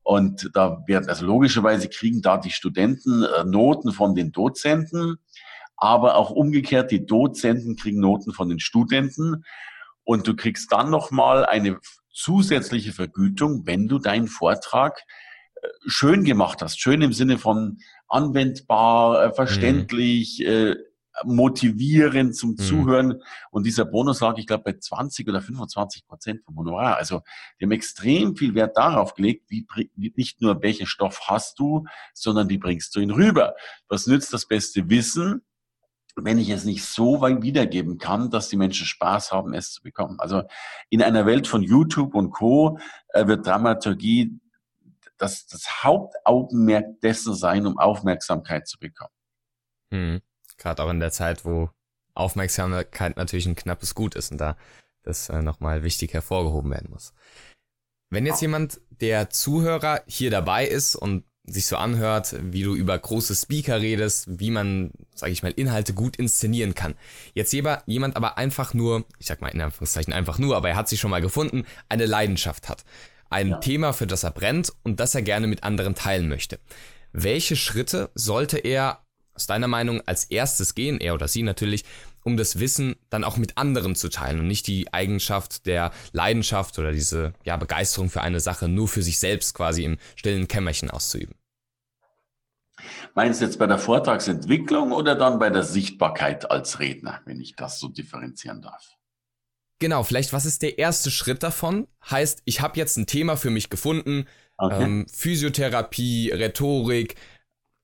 Und 0.04 0.50
da 0.54 0.84
werden, 0.88 1.10
also 1.10 1.26
logischerweise 1.26 1.90
kriegen 1.90 2.22
da 2.22 2.38
die 2.38 2.50
Studenten 2.52 3.24
äh, 3.24 3.44
Noten 3.44 3.92
von 3.92 4.16
den 4.16 4.32
Dozenten, 4.32 5.18
aber 5.78 6.16
auch 6.16 6.32
umgekehrt, 6.32 6.92
die 6.92 7.06
Dozenten 7.06 7.76
kriegen 7.76 8.00
Noten 8.00 8.34
von 8.34 8.50
den 8.50 8.60
Studenten. 8.60 9.44
Und 10.04 10.28
du 10.28 10.36
kriegst 10.36 10.72
dann 10.72 10.90
nochmal 10.90 11.46
eine 11.46 11.80
zusätzliche 12.12 12.94
Vergütung, 12.94 13.66
wenn 13.66 13.88
du 13.88 14.00
deinen 14.00 14.28
Vortrag 14.28 15.04
schön 15.86 16.24
gemacht 16.24 16.62
hast. 16.62 16.80
Schön 16.80 17.02
im 17.02 17.14
Sinne 17.14 17.38
von 17.38 17.80
anwendbar, 18.08 19.26
äh, 19.26 19.34
verständlich, 19.34 20.44
mhm. 20.46 20.76
motivierend 21.26 22.36
zum 22.36 22.52
mhm. 22.52 22.58
Zuhören. 22.58 23.22
Und 23.52 23.66
dieser 23.66 23.86
Bonus 23.86 24.22
lag, 24.22 24.38
ich 24.38 24.48
glaube, 24.48 24.64
bei 24.64 24.78
20 24.78 25.28
oder 25.28 25.42
25 25.42 26.08
Prozent 26.08 26.44
vom 26.46 26.58
Honorar. 26.58 26.98
Also 26.98 27.22
die 27.60 27.66
haben 27.66 27.72
extrem 27.72 28.36
viel 28.36 28.56
Wert 28.56 28.78
darauf 28.78 29.14
gelegt, 29.14 29.46
wie, 29.50 29.66
wie 29.96 30.14
nicht 30.16 30.42
nur 30.42 30.62
welchen 30.62 30.88
Stoff 30.88 31.22
hast 31.28 31.60
du, 31.60 31.86
sondern 32.14 32.50
wie 32.50 32.58
bringst 32.58 32.96
du 32.96 33.00
ihn 33.00 33.12
rüber. 33.12 33.56
Was 33.88 34.08
nützt 34.08 34.34
das 34.34 34.48
beste 34.48 34.90
Wissen, 34.90 35.42
wenn 36.16 36.38
ich 36.38 36.50
es 36.50 36.66
nicht 36.66 36.84
so 36.84 37.22
weit 37.22 37.42
wiedergeben 37.42 37.98
kann, 37.98 38.30
dass 38.30 38.50
die 38.50 38.58
Menschen 38.58 38.86
Spaß 38.86 39.32
haben, 39.32 39.54
es 39.54 39.72
zu 39.72 39.82
bekommen. 39.82 40.20
Also 40.20 40.44
in 40.90 41.02
einer 41.02 41.26
Welt 41.26 41.48
von 41.48 41.62
YouTube 41.62 42.16
und 42.16 42.32
Co. 42.32 42.80
Äh, 43.10 43.28
wird 43.28 43.46
Dramaturgie 43.46 44.42
das, 45.22 45.46
das 45.48 45.84
Hauptaugenmerk 45.84 47.00
dessen 47.02 47.36
sein, 47.36 47.66
um 47.68 47.78
Aufmerksamkeit 47.78 48.68
zu 48.68 48.80
bekommen. 48.80 49.14
Hm. 49.92 50.22
Gerade 50.58 50.84
auch 50.84 50.90
in 50.90 51.00
der 51.00 51.12
Zeit, 51.12 51.46
wo 51.46 51.70
Aufmerksamkeit 52.14 53.18
natürlich 53.18 53.46
ein 53.46 53.56
knappes 53.56 53.96
Gut 53.96 54.16
ist 54.16 54.32
und 54.32 54.40
da 54.40 54.58
das 55.04 55.30
äh, 55.30 55.42
nochmal 55.42 55.84
wichtig 55.84 56.14
hervorgehoben 56.14 56.72
werden 56.72 56.92
muss. 56.92 57.14
Wenn 58.10 58.26
jetzt 58.26 58.42
jemand, 58.42 58.82
der 58.90 59.30
Zuhörer 59.30 60.02
hier 60.06 60.30
dabei 60.30 60.68
ist 60.68 60.96
und 60.96 61.24
sich 61.44 61.66
so 61.66 61.78
anhört, 61.78 62.36
wie 62.40 62.64
du 62.64 62.76
über 62.76 62.98
große 62.98 63.36
Speaker 63.36 63.82
redest, 63.82 64.40
wie 64.40 64.52
man, 64.52 64.92
sage 65.16 65.32
ich 65.32 65.44
mal, 65.44 65.52
Inhalte 65.52 65.94
gut 65.94 66.18
inszenieren 66.18 66.76
kann. 66.76 66.96
Jetzt 67.34 67.52
jemand 67.52 68.16
aber 68.16 68.38
einfach 68.38 68.74
nur, 68.74 69.06
ich 69.18 69.26
sag 69.26 69.42
mal 69.42 69.48
in 69.48 69.62
Anführungszeichen 69.62 70.14
einfach 70.14 70.38
nur, 70.38 70.56
aber 70.56 70.70
er 70.70 70.76
hat 70.76 70.88
sich 70.88 71.00
schon 71.00 71.10
mal 71.10 71.22
gefunden, 71.22 71.66
eine 71.90 72.06
Leidenschaft 72.06 72.70
hat. 72.70 72.84
Ein 73.32 73.50
ja. 73.50 73.58
Thema, 73.58 73.94
für 73.94 74.08
das 74.08 74.24
er 74.24 74.32
brennt 74.32 74.74
und 74.84 75.00
das 75.00 75.16
er 75.16 75.22
gerne 75.22 75.48
mit 75.48 75.64
anderen 75.64 75.96
teilen 75.96 76.28
möchte. 76.28 76.60
Welche 77.14 77.56
Schritte 77.56 78.12
sollte 78.14 78.58
er 78.58 79.06
aus 79.34 79.48
deiner 79.48 79.68
Meinung 79.68 80.02
als 80.06 80.26
erstes 80.26 80.76
gehen, 80.76 81.00
er 81.00 81.14
oder 81.14 81.30
sie 81.30 81.42
natürlich, 81.42 81.86
um 82.24 82.36
das 82.36 82.60
Wissen 82.60 82.96
dann 83.10 83.24
auch 83.24 83.38
mit 83.38 83.58
anderen 83.58 83.96
zu 83.96 84.10
teilen 84.10 84.40
und 84.40 84.48
nicht 84.48 84.68
die 84.68 84.94
Eigenschaft 84.94 85.66
der 85.66 85.92
Leidenschaft 86.12 86.78
oder 86.78 86.92
diese 86.92 87.34
ja, 87.46 87.56
Begeisterung 87.56 88.10
für 88.10 88.22
eine 88.22 88.42
Sache 88.42 88.68
nur 88.68 88.90
für 88.90 89.02
sich 89.02 89.18
selbst 89.18 89.54
quasi 89.54 89.86
im 89.86 89.98
stillen 90.16 90.48
Kämmerchen 90.50 90.92
auszuüben. 90.92 91.36
Meinst 93.16 93.40
du 93.40 93.46
jetzt 93.46 93.60
bei 93.60 93.68
der 93.68 93.78
Vortragsentwicklung 93.78 94.92
oder 94.92 95.16
dann 95.16 95.40
bei 95.40 95.50
der 95.50 95.64
Sichtbarkeit 95.64 96.52
als 96.52 96.80
Redner, 96.80 97.22
wenn 97.26 97.40
ich 97.40 97.56
das 97.56 97.80
so 97.80 97.88
differenzieren 97.88 98.62
darf? 98.62 98.98
Genau, 99.82 100.04
vielleicht 100.04 100.32
was 100.32 100.46
ist 100.46 100.62
der 100.62 100.78
erste 100.78 101.10
Schritt 101.10 101.42
davon? 101.42 101.88
Heißt, 102.08 102.44
ich 102.46 102.62
habe 102.62 102.78
jetzt 102.78 102.98
ein 102.98 103.08
Thema 103.08 103.36
für 103.36 103.50
mich 103.50 103.72
gefunden, 103.72 104.28
okay. 104.58 104.84
ähm, 104.84 105.08
Physiotherapie, 105.12 106.30
Rhetorik, 106.30 107.16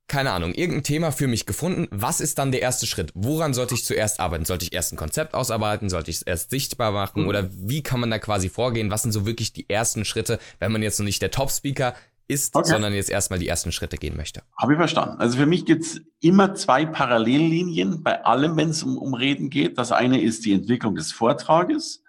keine 0.08 0.32
Ahnung, 0.32 0.54
irgendein 0.54 0.84
Thema 0.84 1.12
für 1.12 1.28
mich 1.28 1.48
gefunden. 1.48 1.88
Was 1.90 2.22
ist 2.22 2.38
dann 2.38 2.52
der 2.52 2.62
erste 2.62 2.86
Schritt? 2.86 3.12
Woran 3.16 3.56
sollte 3.56 3.74
ich 3.74 3.84
zuerst 3.84 4.20
arbeiten? 4.20 4.46
Sollte 4.46 4.64
ich 4.64 4.74
erst 4.74 4.94
ein 4.94 4.98
Konzept 4.98 5.34
ausarbeiten? 5.34 5.90
Sollte 5.90 6.12
ich 6.12 6.18
es 6.18 6.22
erst 6.22 6.52
sichtbar 6.52 6.92
machen? 6.92 7.24
Mhm. 7.24 7.30
Oder 7.30 7.50
wie 7.52 7.82
kann 7.82 8.00
man 8.00 8.12
da 8.12 8.20
quasi 8.20 8.48
vorgehen? 8.48 8.92
Was 8.92 9.02
sind 9.02 9.12
so 9.12 9.26
wirklich 9.26 9.52
die 9.52 9.68
ersten 9.68 10.06
Schritte, 10.06 10.38
wenn 10.60 10.72
man 10.72 10.84
jetzt 10.84 11.00
noch 11.00 11.06
nicht 11.06 11.24
der 11.24 11.32
Top-Speaker 11.32 11.96
ist, 12.28 12.56
okay. 12.56 12.70
sondern 12.70 12.94
jetzt 12.94 13.10
erstmal 13.10 13.40
die 13.40 13.48
ersten 13.48 13.72
Schritte 13.72 13.98
gehen 13.98 14.18
möchte? 14.18 14.42
Habe 14.58 14.74
ich 14.74 14.78
verstanden. 14.78 15.20
Also 15.20 15.38
für 15.38 15.46
mich 15.46 15.66
gibt's 15.66 16.00
immer 16.20 16.54
zwei 16.56 16.86
Parallellinien 16.86 18.04
bei 18.04 18.24
allem, 18.26 18.58
wenn 18.58 18.70
es 18.70 18.84
um, 18.84 18.98
um 18.98 19.14
Reden 19.14 19.50
geht. 19.50 19.78
Das 19.78 19.92
eine 19.92 20.22
ist 20.22 20.46
die 20.46 20.54
Entwicklung 20.54 20.96
des 20.96 21.12
Vortrages 21.12 22.04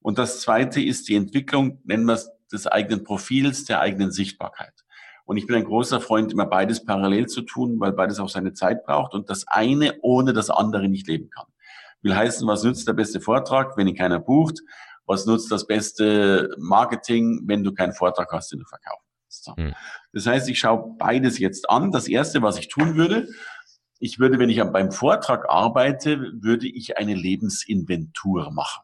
und 0.00 0.18
das 0.18 0.40
zweite 0.40 0.82
ist 0.82 1.08
die 1.08 1.14
Entwicklung, 1.14 1.80
nennen 1.84 2.04
wir 2.04 2.14
es, 2.14 2.30
des 2.52 2.66
eigenen 2.66 3.02
Profils, 3.02 3.64
der 3.64 3.80
eigenen 3.80 4.12
Sichtbarkeit. 4.12 4.74
Und 5.24 5.36
ich 5.36 5.46
bin 5.46 5.56
ein 5.56 5.64
großer 5.64 6.00
Freund, 6.00 6.32
immer 6.32 6.46
beides 6.46 6.84
parallel 6.84 7.26
zu 7.26 7.42
tun, 7.42 7.80
weil 7.80 7.92
beides 7.92 8.18
auch 8.20 8.28
seine 8.28 8.52
Zeit 8.52 8.84
braucht 8.84 9.14
und 9.14 9.30
das 9.30 9.46
eine 9.46 9.98
ohne 10.02 10.32
das 10.32 10.50
andere 10.50 10.88
nicht 10.88 11.06
leben 11.06 11.30
kann. 11.30 11.46
Will 12.02 12.14
heißen, 12.14 12.46
was 12.46 12.64
nützt 12.64 12.88
der 12.88 12.92
beste 12.92 13.20
Vortrag, 13.20 13.76
wenn 13.76 13.86
ihn 13.86 13.96
keiner 13.96 14.18
bucht? 14.18 14.60
Was 15.06 15.24
nutzt 15.26 15.50
das 15.50 15.66
beste 15.66 16.50
Marketing, 16.58 17.42
wenn 17.46 17.64
du 17.64 17.72
keinen 17.72 17.92
Vortrag 17.92 18.30
hast, 18.32 18.52
den 18.52 18.58
du 18.58 18.64
verkaufen 18.66 18.98
kannst? 18.98 19.01
So. 19.32 19.56
Hm. 19.56 19.74
Das 20.12 20.26
heißt, 20.26 20.48
ich 20.48 20.58
schaue 20.58 20.94
beides 20.98 21.38
jetzt 21.38 21.70
an. 21.70 21.90
Das 21.90 22.08
erste, 22.08 22.42
was 22.42 22.58
ich 22.58 22.68
tun 22.68 22.96
würde, 22.96 23.28
ich 23.98 24.18
würde, 24.18 24.38
wenn 24.38 24.50
ich 24.50 24.60
beim 24.60 24.90
Vortrag 24.90 25.48
arbeite, 25.48 26.32
würde 26.40 26.66
ich 26.66 26.98
eine 26.98 27.14
Lebensinventur 27.14 28.50
machen. 28.50 28.82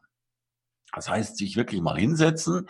Das 0.93 1.09
heißt, 1.09 1.37
sich 1.37 1.55
wirklich 1.55 1.81
mal 1.81 1.97
hinsetzen 1.97 2.67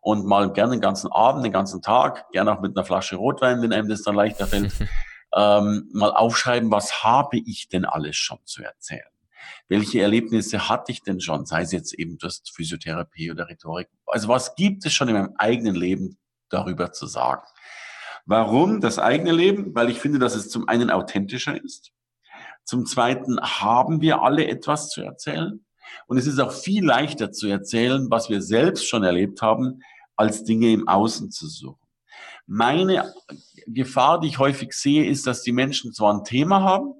und 0.00 0.24
mal 0.24 0.52
gerne 0.52 0.72
den 0.72 0.80
ganzen 0.80 1.12
Abend, 1.12 1.44
den 1.44 1.52
ganzen 1.52 1.82
Tag, 1.82 2.30
gerne 2.30 2.52
auch 2.52 2.60
mit 2.60 2.76
einer 2.76 2.86
Flasche 2.86 3.16
Rotwein, 3.16 3.62
wenn 3.62 3.72
einem 3.72 3.88
das 3.88 4.02
dann 4.02 4.14
leichter 4.14 4.46
fällt, 4.46 4.72
ähm, 5.36 5.88
mal 5.92 6.10
aufschreiben, 6.10 6.70
was 6.70 7.04
habe 7.04 7.38
ich 7.38 7.68
denn 7.68 7.84
alles 7.84 8.16
schon 8.16 8.38
zu 8.44 8.62
erzählen? 8.62 9.04
Welche 9.68 10.00
Erlebnisse 10.00 10.68
hatte 10.68 10.92
ich 10.92 11.02
denn 11.02 11.20
schon, 11.20 11.46
sei 11.46 11.62
es 11.62 11.72
jetzt 11.72 11.94
eben 11.94 12.18
das 12.18 12.42
Physiotherapie 12.52 13.30
oder 13.30 13.48
Rhetorik? 13.48 13.88
Also 14.06 14.28
was 14.28 14.54
gibt 14.54 14.84
es 14.84 14.92
schon 14.92 15.08
in 15.08 15.14
meinem 15.14 15.34
eigenen 15.36 15.74
Leben 15.74 16.18
darüber 16.50 16.92
zu 16.92 17.06
sagen? 17.06 17.42
Warum 18.26 18.80
das 18.80 18.98
eigene 18.98 19.32
Leben? 19.32 19.74
Weil 19.74 19.90
ich 19.90 19.98
finde, 19.98 20.18
dass 20.18 20.34
es 20.34 20.50
zum 20.50 20.68
einen 20.68 20.90
authentischer 20.90 21.62
ist. 21.62 21.92
Zum 22.64 22.86
zweiten 22.86 23.40
haben 23.40 24.00
wir 24.00 24.22
alle 24.22 24.46
etwas 24.46 24.90
zu 24.90 25.02
erzählen. 25.02 25.64
Und 26.06 26.18
es 26.18 26.26
ist 26.26 26.38
auch 26.38 26.52
viel 26.52 26.84
leichter 26.84 27.32
zu 27.32 27.48
erzählen, 27.48 28.10
was 28.10 28.28
wir 28.28 28.42
selbst 28.42 28.88
schon 28.88 29.02
erlebt 29.02 29.42
haben, 29.42 29.82
als 30.16 30.44
Dinge 30.44 30.72
im 30.72 30.86
Außen 30.86 31.30
zu 31.30 31.48
suchen. 31.48 31.80
Meine 32.46 33.14
Gefahr, 33.66 34.20
die 34.20 34.28
ich 34.28 34.38
häufig 34.38 34.72
sehe, 34.72 35.06
ist, 35.06 35.26
dass 35.26 35.42
die 35.42 35.52
Menschen 35.52 35.92
zwar 35.92 36.12
ein 36.12 36.24
Thema 36.24 36.62
haben 36.62 36.94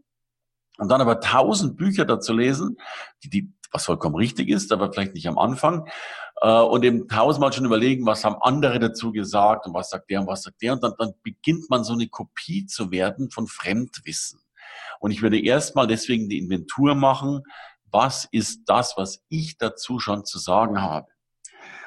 und 0.79 0.89
dann 0.89 1.01
aber 1.01 1.21
tausend 1.21 1.77
Bücher 1.77 2.05
dazu 2.05 2.33
lesen, 2.33 2.77
die, 3.23 3.31
die, 3.31 3.53
was 3.71 3.85
vollkommen 3.85 4.17
richtig 4.17 4.49
ist, 4.49 4.73
aber 4.73 4.93
vielleicht 4.93 5.15
nicht 5.15 5.29
am 5.29 5.39
Anfang, 5.39 5.89
äh, 6.41 6.61
und 6.61 6.85
eben 6.85 7.09
tausendmal 7.09 7.53
schon 7.53 7.65
überlegen, 7.65 8.07
was 8.07 8.25
haben 8.25 8.37
andere 8.41 8.79
dazu 8.79 9.13
gesagt 9.13 9.67
und 9.67 9.75
was 9.75 9.91
sagt 9.91 10.11
der 10.11 10.21
und 10.21 10.27
was 10.27 10.43
sagt 10.43 10.61
der, 10.63 10.73
und 10.73 10.83
dann, 10.83 10.95
dann 10.99 11.13
beginnt 11.23 11.69
man 11.71 11.85
so 11.85 11.93
eine 11.93 12.09
Kopie 12.09 12.67
zu 12.67 12.91
werden 12.91 13.31
von 13.31 13.47
Fremdwissen. 13.47 14.41
Und 15.01 15.11
ich 15.11 15.23
würde 15.23 15.43
erstmal 15.43 15.87
deswegen 15.87 16.29
die 16.29 16.39
Inventur 16.39 16.95
machen, 16.95 17.43
was 17.91 18.29
ist 18.31 18.63
das, 18.67 18.97
was 18.97 19.23
ich 19.29 19.59
dazu 19.59 19.99
schon 19.99 20.25
zu 20.25 20.39
sagen 20.39 20.81
habe. 20.81 21.09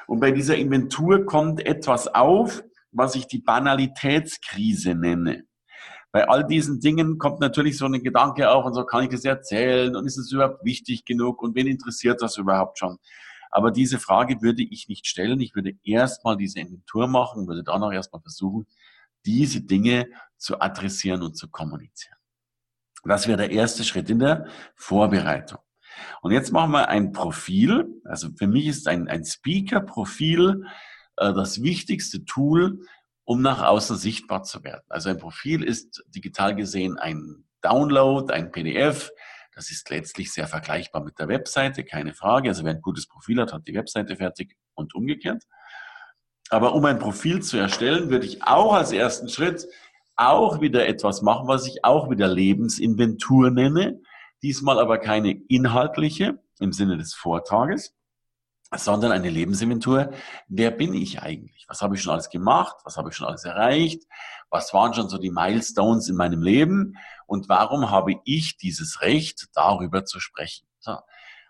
Und 0.06 0.20
bei 0.20 0.32
dieser 0.32 0.56
Inventur 0.56 1.24
kommt 1.24 1.64
etwas 1.64 2.08
auf, 2.08 2.62
was 2.90 3.14
ich 3.14 3.26
die 3.26 3.38
Banalitätskrise 3.38 4.94
nenne. 4.94 5.44
Bei 6.12 6.28
all 6.28 6.46
diesen 6.46 6.78
Dingen 6.78 7.18
kommt 7.18 7.40
natürlich 7.40 7.76
so 7.76 7.86
ein 7.86 8.02
Gedanke 8.02 8.50
auf 8.50 8.64
und 8.64 8.74
so 8.74 8.84
kann 8.84 9.04
ich 9.04 9.12
es 9.12 9.24
erzählen 9.24 9.96
und 9.96 10.06
ist 10.06 10.16
es 10.16 10.30
überhaupt 10.30 10.64
wichtig 10.64 11.04
genug 11.04 11.42
und 11.42 11.56
wen 11.56 11.66
interessiert 11.66 12.22
das 12.22 12.36
überhaupt 12.36 12.78
schon? 12.78 12.98
Aber 13.54 13.70
diese 13.70 14.00
Frage 14.00 14.42
würde 14.42 14.64
ich 14.64 14.88
nicht 14.88 15.06
stellen. 15.06 15.38
Ich 15.38 15.54
würde 15.54 15.74
erstmal 15.84 16.36
diese 16.36 16.58
Inventur 16.58 17.06
machen, 17.06 17.46
würde 17.46 17.62
dann 17.62 17.84
auch 17.84 17.92
erstmal 17.92 18.20
versuchen, 18.20 18.66
diese 19.24 19.60
Dinge 19.60 20.08
zu 20.36 20.60
adressieren 20.60 21.22
und 21.22 21.36
zu 21.36 21.48
kommunizieren. 21.48 22.16
Das 23.04 23.28
wäre 23.28 23.38
der 23.38 23.52
erste 23.52 23.84
Schritt 23.84 24.10
in 24.10 24.18
der 24.18 24.48
Vorbereitung. 24.74 25.60
Und 26.20 26.32
jetzt 26.32 26.50
machen 26.50 26.72
wir 26.72 26.88
ein 26.88 27.12
Profil. 27.12 27.86
Also 28.04 28.30
für 28.36 28.48
mich 28.48 28.66
ist 28.66 28.88
ein, 28.88 29.06
ein 29.06 29.24
Speaker-Profil 29.24 30.64
äh, 31.16 31.32
das 31.32 31.62
wichtigste 31.62 32.24
Tool, 32.24 32.80
um 33.22 33.40
nach 33.40 33.62
außen 33.62 33.96
sichtbar 33.96 34.42
zu 34.42 34.64
werden. 34.64 34.82
Also 34.88 35.10
ein 35.10 35.18
Profil 35.18 35.62
ist 35.62 36.02
digital 36.08 36.56
gesehen 36.56 36.98
ein 36.98 37.44
Download, 37.60 38.34
ein 38.34 38.50
PDF. 38.50 39.12
Das 39.54 39.70
ist 39.70 39.88
letztlich 39.90 40.32
sehr 40.32 40.48
vergleichbar 40.48 41.04
mit 41.04 41.18
der 41.18 41.28
Webseite, 41.28 41.84
keine 41.84 42.12
Frage. 42.12 42.48
Also 42.48 42.64
wer 42.64 42.72
ein 42.72 42.82
gutes 42.82 43.06
Profil 43.06 43.40
hat, 43.40 43.52
hat 43.52 43.66
die 43.68 43.74
Webseite 43.74 44.16
fertig 44.16 44.56
und 44.74 44.94
umgekehrt. 44.94 45.44
Aber 46.50 46.74
um 46.74 46.84
ein 46.84 46.98
Profil 46.98 47.42
zu 47.42 47.56
erstellen, 47.56 48.10
würde 48.10 48.26
ich 48.26 48.42
auch 48.42 48.74
als 48.74 48.92
ersten 48.92 49.28
Schritt 49.28 49.66
auch 50.16 50.60
wieder 50.60 50.86
etwas 50.86 51.22
machen, 51.22 51.48
was 51.48 51.66
ich 51.66 51.84
auch 51.84 52.10
wieder 52.10 52.28
Lebensinventur 52.28 53.50
nenne. 53.50 54.00
Diesmal 54.42 54.78
aber 54.78 54.98
keine 54.98 55.32
inhaltliche 55.48 56.38
im 56.60 56.72
Sinne 56.72 56.96
des 56.96 57.14
Vortrages, 57.14 57.94
sondern 58.76 59.12
eine 59.12 59.30
Lebensinventur. 59.30 60.12
Wer 60.48 60.70
bin 60.70 60.94
ich 60.94 61.22
eigentlich? 61.22 61.64
Was 61.68 61.82
habe 61.82 61.94
ich 61.94 62.02
schon 62.02 62.12
alles 62.12 62.30
gemacht? 62.30 62.76
Was 62.84 62.96
habe 62.96 63.10
ich 63.10 63.16
schon 63.16 63.26
alles 63.26 63.44
erreicht? 63.44 64.04
Was 64.50 64.72
waren 64.74 64.94
schon 64.94 65.08
so 65.08 65.18
die 65.18 65.30
Milestones 65.30 66.08
in 66.08 66.16
meinem 66.16 66.42
Leben? 66.42 66.96
Und 67.26 67.48
warum 67.48 67.90
habe 67.90 68.14
ich 68.24 68.56
dieses 68.56 69.00
Recht, 69.02 69.48
darüber 69.54 70.04
zu 70.04 70.20
sprechen? 70.20 70.66
So. 70.78 70.96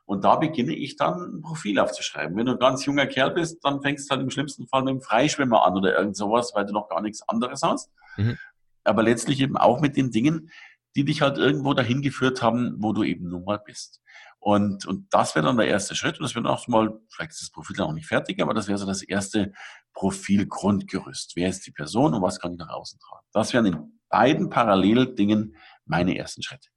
Und 0.07 0.25
da 0.25 0.37
beginne 0.37 0.75
ich 0.75 0.97
dann 0.97 1.37
ein 1.37 1.43
Profil 1.43 1.79
aufzuschreiben. 1.79 2.37
Wenn 2.37 2.47
du 2.47 2.53
ein 2.53 2.59
ganz 2.59 2.85
junger 2.85 3.07
Kerl 3.07 3.31
bist, 3.31 3.65
dann 3.65 3.81
fängst 3.81 4.11
du 4.11 4.15
halt 4.15 4.23
im 4.23 4.31
schlimmsten 4.31 4.67
Fall 4.67 4.83
mit 4.83 4.91
einem 4.91 5.01
Freischwimmer 5.01 5.65
an 5.65 5.77
oder 5.77 5.97
irgend 5.97 6.17
sowas, 6.17 6.53
weil 6.55 6.67
du 6.67 6.73
noch 6.73 6.89
gar 6.89 7.01
nichts 7.01 7.27
anderes 7.27 7.63
hast. 7.63 7.91
Mhm. 8.17 8.39
Aber 8.85 9.03
letztlich 9.03 9.41
eben 9.41 9.57
auch 9.57 9.81
mit 9.81 9.97
den 9.97 10.11
Dingen, 10.11 10.51
die 10.95 11.05
dich 11.05 11.23
halt 11.23 11.39
irgendwo 11.39 11.73
dahin 11.73 12.03
geführt 12.03 12.43
haben, 12.43 12.77
wo 12.79 12.93
du 12.93 13.03
eben 13.03 13.29
nun 13.29 13.45
mal 13.45 13.59
bist. 13.59 14.01
Und, 14.45 14.85
und 14.85 15.07
das 15.11 15.35
wäre 15.35 15.47
dann 15.47 15.57
der 15.57 15.69
erste 15.69 15.95
Schritt. 15.95 16.21
Und 16.21 16.25
das 16.25 16.35
wäre 16.35 16.47
auch 16.51 16.69
mal, 16.69 17.01
vielleicht 17.09 17.33
ist 17.33 17.41
das 17.41 17.51
Profil 17.51 17.77
dann 17.77 17.87
auch 17.87 17.95
nicht 17.95 18.07
fertig, 18.07 18.43
aber 18.43 18.53
das 18.53 18.69
wäre 18.69 18.77
so 18.77 18.85
das 18.85 19.01
erste 19.01 19.55
Profilgrundgerüst. 19.95 21.33
Wer 21.35 21.49
ist 21.49 21.67
die 21.67 21.71
Person 21.71 22.13
und 22.13 22.21
was 22.21 22.39
kann 22.39 22.53
ich 22.53 22.59
nach 22.59 22.69
außen 22.69 23.01
tragen? 23.01 23.25
Das 23.33 23.55
wären 23.55 23.65
in 23.65 24.01
beiden 24.11 24.51
Paralleldingen 24.51 25.57
meine 25.87 26.19
ersten 26.19 26.43
Schritte. 26.43 26.69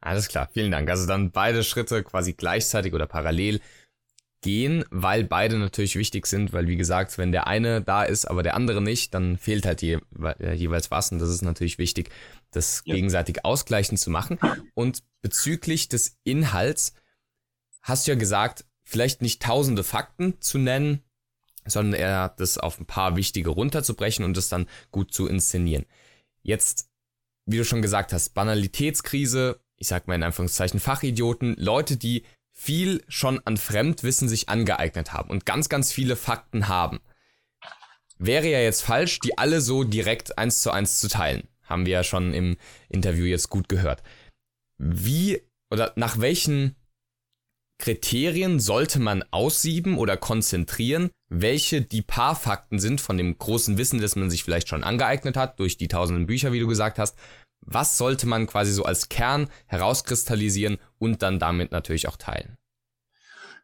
Alles 0.00 0.28
klar, 0.28 0.48
vielen 0.50 0.70
Dank. 0.70 0.88
Also 0.88 1.06
dann 1.06 1.30
beide 1.30 1.62
Schritte 1.62 2.02
quasi 2.04 2.32
gleichzeitig 2.32 2.94
oder 2.94 3.06
parallel 3.06 3.60
gehen, 4.44 4.84
weil 4.90 5.24
beide 5.24 5.56
natürlich 5.56 5.96
wichtig 5.96 6.26
sind, 6.26 6.52
weil 6.52 6.68
wie 6.68 6.76
gesagt, 6.76 7.16
wenn 7.16 7.32
der 7.32 7.46
eine 7.46 7.80
da 7.80 8.04
ist, 8.04 8.26
aber 8.26 8.42
der 8.42 8.54
andere 8.54 8.82
nicht, 8.82 9.14
dann 9.14 9.38
fehlt 9.38 9.64
halt 9.64 9.80
je, 9.80 10.00
äh, 10.22 10.52
jeweils 10.52 10.90
was 10.90 11.10
und 11.10 11.18
das 11.18 11.30
ist 11.30 11.40
natürlich 11.40 11.78
wichtig, 11.78 12.10
das 12.50 12.82
ja. 12.84 12.94
gegenseitig 12.94 13.46
ausgleichen 13.46 13.96
zu 13.96 14.10
machen. 14.10 14.38
Und 14.74 15.02
bezüglich 15.22 15.88
des 15.88 16.18
Inhalts 16.24 16.92
hast 17.80 18.06
du 18.06 18.10
ja 18.10 18.18
gesagt, 18.18 18.66
vielleicht 18.82 19.22
nicht 19.22 19.40
tausende 19.40 19.82
Fakten 19.82 20.38
zu 20.42 20.58
nennen, 20.58 21.02
sondern 21.64 21.98
eher 21.98 22.34
das 22.36 22.58
auf 22.58 22.78
ein 22.78 22.84
paar 22.84 23.16
wichtige 23.16 23.48
runterzubrechen 23.48 24.26
und 24.26 24.36
das 24.36 24.50
dann 24.50 24.68
gut 24.90 25.14
zu 25.14 25.26
inszenieren. 25.26 25.86
Jetzt, 26.42 26.90
wie 27.46 27.56
du 27.56 27.64
schon 27.64 27.80
gesagt 27.80 28.12
hast, 28.12 28.34
Banalitätskrise, 28.34 29.58
ich 29.78 29.88
sag 29.88 30.06
mal 30.06 30.16
in 30.16 30.22
Anführungszeichen 30.22 30.80
Fachidioten, 30.80 31.56
Leute, 31.58 31.96
die 31.96 32.24
viel 32.54 33.04
schon 33.08 33.40
an 33.44 33.56
Fremdwissen 33.56 34.28
sich 34.28 34.48
angeeignet 34.48 35.12
haben 35.12 35.28
und 35.28 35.44
ganz, 35.44 35.68
ganz 35.68 35.92
viele 35.92 36.16
Fakten 36.16 36.68
haben. 36.68 37.00
wäre 38.18 38.48
ja 38.48 38.60
jetzt 38.60 38.82
falsch, 38.82 39.18
die 39.18 39.36
alle 39.36 39.60
so 39.60 39.84
direkt 39.84 40.38
eins 40.38 40.62
zu 40.62 40.70
eins 40.70 41.00
zu 41.00 41.08
teilen. 41.08 41.48
Haben 41.64 41.84
wir 41.84 41.92
ja 41.92 42.04
schon 42.04 42.32
im 42.32 42.56
Interview 42.88 43.24
jetzt 43.24 43.50
gut 43.50 43.68
gehört. 43.68 44.02
Wie 44.78 45.42
oder 45.70 45.92
nach 45.96 46.20
welchen 46.20 46.76
Kriterien 47.78 48.60
sollte 48.60 49.00
man 49.00 49.24
aussieben 49.30 49.98
oder 49.98 50.16
konzentrieren, 50.16 51.10
welche 51.28 51.82
die 51.82 52.02
paar 52.02 52.36
Fakten 52.36 52.78
sind 52.78 53.00
von 53.00 53.18
dem 53.18 53.36
großen 53.36 53.76
Wissen, 53.78 54.00
das 54.00 54.14
man 54.14 54.30
sich 54.30 54.44
vielleicht 54.44 54.68
schon 54.68 54.84
angeeignet 54.84 55.36
hat, 55.36 55.58
durch 55.58 55.76
die 55.76 55.88
tausenden 55.88 56.26
Bücher, 56.26 56.52
wie 56.52 56.60
du 56.60 56.68
gesagt 56.68 56.98
hast. 56.98 57.18
Was 57.66 57.98
sollte 57.98 58.26
man 58.26 58.46
quasi 58.46 58.72
so 58.72 58.84
als 58.84 59.08
Kern 59.08 59.48
herauskristallisieren 59.66 60.78
und 60.98 61.22
dann 61.22 61.38
damit 61.38 61.72
natürlich 61.72 62.08
auch 62.08 62.16
teilen? 62.16 62.56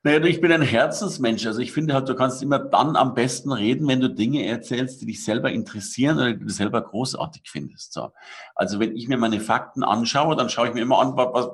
Naja, 0.02 0.24
ich 0.24 0.40
bin 0.40 0.50
ein 0.50 0.62
Herzensmensch. 0.62 1.46
Also 1.46 1.60
ich 1.60 1.72
finde 1.72 1.92
halt, 1.92 2.08
du 2.08 2.14
kannst 2.14 2.42
immer 2.42 2.58
dann 2.58 2.96
am 2.96 3.12
besten 3.12 3.52
reden, 3.52 3.86
wenn 3.86 4.00
du 4.00 4.08
Dinge 4.08 4.46
erzählst, 4.46 5.02
die 5.02 5.06
dich 5.06 5.22
selber 5.22 5.50
interessieren 5.50 6.16
oder 6.16 6.32
die 6.32 6.44
du 6.44 6.48
selber 6.48 6.80
großartig 6.80 7.42
findest. 7.44 7.92
So. 7.92 8.10
Also 8.54 8.80
wenn 8.80 8.96
ich 8.96 9.08
mir 9.08 9.18
meine 9.18 9.40
Fakten 9.40 9.84
anschaue, 9.84 10.36
dann 10.36 10.48
schaue 10.48 10.68
ich 10.68 10.74
mir 10.74 10.80
immer 10.80 11.00
an, 11.00 11.16
was, 11.16 11.48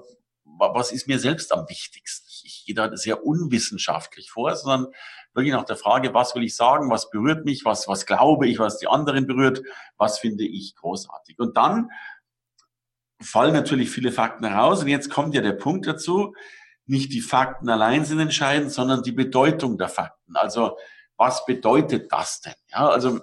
was 0.45 0.93
ist 0.93 1.09
mir 1.09 1.19
selbst 1.19 1.53
am 1.53 1.69
wichtigsten. 1.69 2.27
Ich 2.45 2.65
gehe 2.65 2.77
da 2.77 2.97
sehr 2.97 3.27
unwissenschaftlich 3.27 4.31
vor, 4.31 4.55
sondern 4.55 4.93
wirklich 5.35 5.53
nach 5.53 5.65
der 5.65 5.77
Frage, 5.77 6.15
was 6.15 6.37
will 6.37 6.45
ich 6.45 6.55
sagen, 6.55 6.89
was 6.89 7.11
berührt 7.11 7.45
mich, 7.45 7.65
was, 7.65 7.89
was 7.89 8.07
glaube 8.07 8.47
ich, 8.47 8.61
was 8.61 8.79
die 8.79 8.87
anderen 8.87 9.27
berührt, 9.27 9.63
was 9.97 10.21
finde 10.21 10.45
ich 10.45 10.77
großartig. 10.77 11.41
Und 11.41 11.57
dann 11.57 11.91
fallen 13.21 13.55
natürlich 13.55 13.91
viele 13.91 14.13
Fakten 14.13 14.45
heraus. 14.45 14.83
Und 14.83 14.89
jetzt 14.89 15.11
kommt 15.11 15.35
ja 15.35 15.41
der 15.41 15.53
Punkt 15.53 15.87
dazu, 15.87 16.35
nicht 16.87 17.13
die 17.13 17.21
Fakten 17.21 17.69
allein 17.69 18.05
sind 18.05 18.21
entscheidend, 18.21 18.71
sondern 18.71 19.03
die 19.03 19.13
Bedeutung 19.13 19.79
der 19.79 19.89
Fakten. 19.89 20.37
Also 20.37 20.77
was 21.17 21.45
bedeutet 21.47 22.13
das 22.13 22.41
denn? 22.41 22.55
Ja, 22.69 22.89
also 22.89 23.21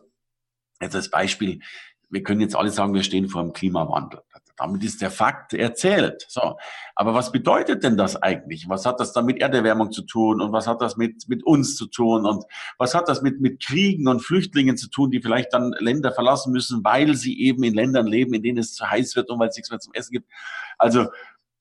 jetzt 0.81 0.95
als 0.95 1.09
Beispiel, 1.09 1.61
wir 2.09 2.23
können 2.23 2.41
jetzt 2.41 2.55
alle 2.55 2.71
sagen, 2.71 2.93
wir 2.93 3.03
stehen 3.03 3.29
vor 3.29 3.41
dem 3.41 3.53
Klimawandel. 3.53 4.21
Damit 4.55 4.83
ist 4.83 5.01
der 5.01 5.09
Fakt 5.09 5.53
erzählt. 5.53 6.25
So. 6.27 6.57
Aber 6.95 7.15
was 7.15 7.31
bedeutet 7.31 7.83
denn 7.83 7.97
das 7.97 8.15
eigentlich? 8.15 8.69
Was 8.69 8.85
hat 8.85 8.99
das 8.99 9.11
dann 9.11 9.25
mit 9.25 9.41
Erderwärmung 9.41 9.91
zu 9.91 10.03
tun? 10.03 10.41
Und 10.41 10.51
was 10.51 10.67
hat 10.67 10.81
das 10.81 10.95
mit, 10.95 11.27
mit 11.27 11.43
uns 11.43 11.75
zu 11.75 11.87
tun? 11.87 12.25
Und 12.25 12.45
was 12.77 12.93
hat 12.93 13.09
das 13.09 13.23
mit, 13.23 13.41
mit 13.41 13.63
Kriegen 13.63 14.07
und 14.07 14.19
Flüchtlingen 14.19 14.77
zu 14.77 14.89
tun, 14.89 15.09
die 15.09 15.21
vielleicht 15.21 15.53
dann 15.53 15.73
Länder 15.79 16.11
verlassen 16.11 16.53
müssen, 16.53 16.83
weil 16.83 17.15
sie 17.15 17.39
eben 17.41 17.63
in 17.63 17.73
Ländern 17.73 18.05
leben, 18.05 18.33
in 18.35 18.43
denen 18.43 18.59
es 18.59 18.75
zu 18.75 18.89
heiß 18.89 19.15
wird 19.15 19.31
und 19.31 19.39
weil 19.39 19.49
es 19.49 19.55
nichts 19.55 19.71
mehr 19.71 19.79
zum 19.79 19.93
Essen 19.93 20.11
gibt? 20.11 20.29
Also, 20.77 21.07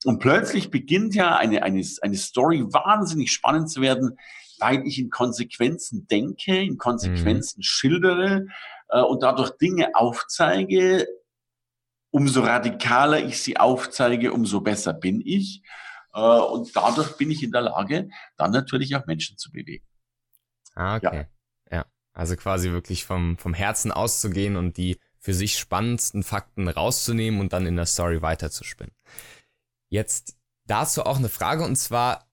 und 0.05 0.19
plötzlich 0.19 0.71
beginnt 0.71 1.15
ja 1.15 1.37
eine, 1.37 1.63
eine, 1.63 1.83
eine 2.03 2.17
Story 2.17 2.65
wahnsinnig 2.65 3.33
spannend 3.33 3.71
zu 3.71 3.81
werden, 3.81 4.19
weil 4.59 4.87
ich 4.87 4.99
in 4.99 5.11
Konsequenzen 5.11 6.07
denke, 6.09 6.57
in 6.63 6.77
Konsequenzen 6.77 7.61
mhm. 7.61 7.63
schildere 7.63 8.47
äh, 8.89 9.01
und 9.01 9.23
dadurch 9.23 9.51
Dinge 9.53 9.95
aufzeige. 9.95 11.07
Umso 12.13 12.43
radikaler 12.43 13.25
ich 13.25 13.43
sie 13.43 13.57
aufzeige, 13.57 14.33
umso 14.33 14.61
besser 14.61 14.93
bin 14.93 15.21
ich. 15.25 15.63
Äh, 16.13 16.21
und 16.21 16.75
dadurch 16.77 17.17
bin 17.17 17.31
ich 17.31 17.43
in 17.43 17.51
der 17.51 17.63
Lage, 17.63 18.09
dann 18.37 18.53
natürlich 18.53 18.95
auch 18.95 19.07
Menschen 19.07 19.39
zu 19.39 19.51
bewegen. 19.51 19.85
Ah, 20.75 20.97
okay. 20.97 21.27
Ja. 21.71 21.79
ja. 21.79 21.87
Also 22.13 22.37
quasi 22.37 22.71
wirklich 22.71 23.05
vom, 23.05 23.39
vom 23.39 23.55
Herzen 23.55 23.91
auszugehen 23.93 24.57
und 24.57 24.77
die 24.77 24.99
für 25.19 25.35
sich 25.35 25.59
spannendsten 25.59 26.23
Fakten 26.23 26.69
rauszunehmen 26.69 27.41
und 27.41 27.53
dann 27.53 27.67
in 27.67 27.77
der 27.77 27.87
Story 27.87 28.23
weiterzuspinnen. 28.23 28.95
Jetzt 29.89 30.37
dazu 30.67 31.05
auch 31.05 31.19
eine 31.19 31.29
Frage 31.29 31.65
und 31.65 31.77
zwar 31.77 32.29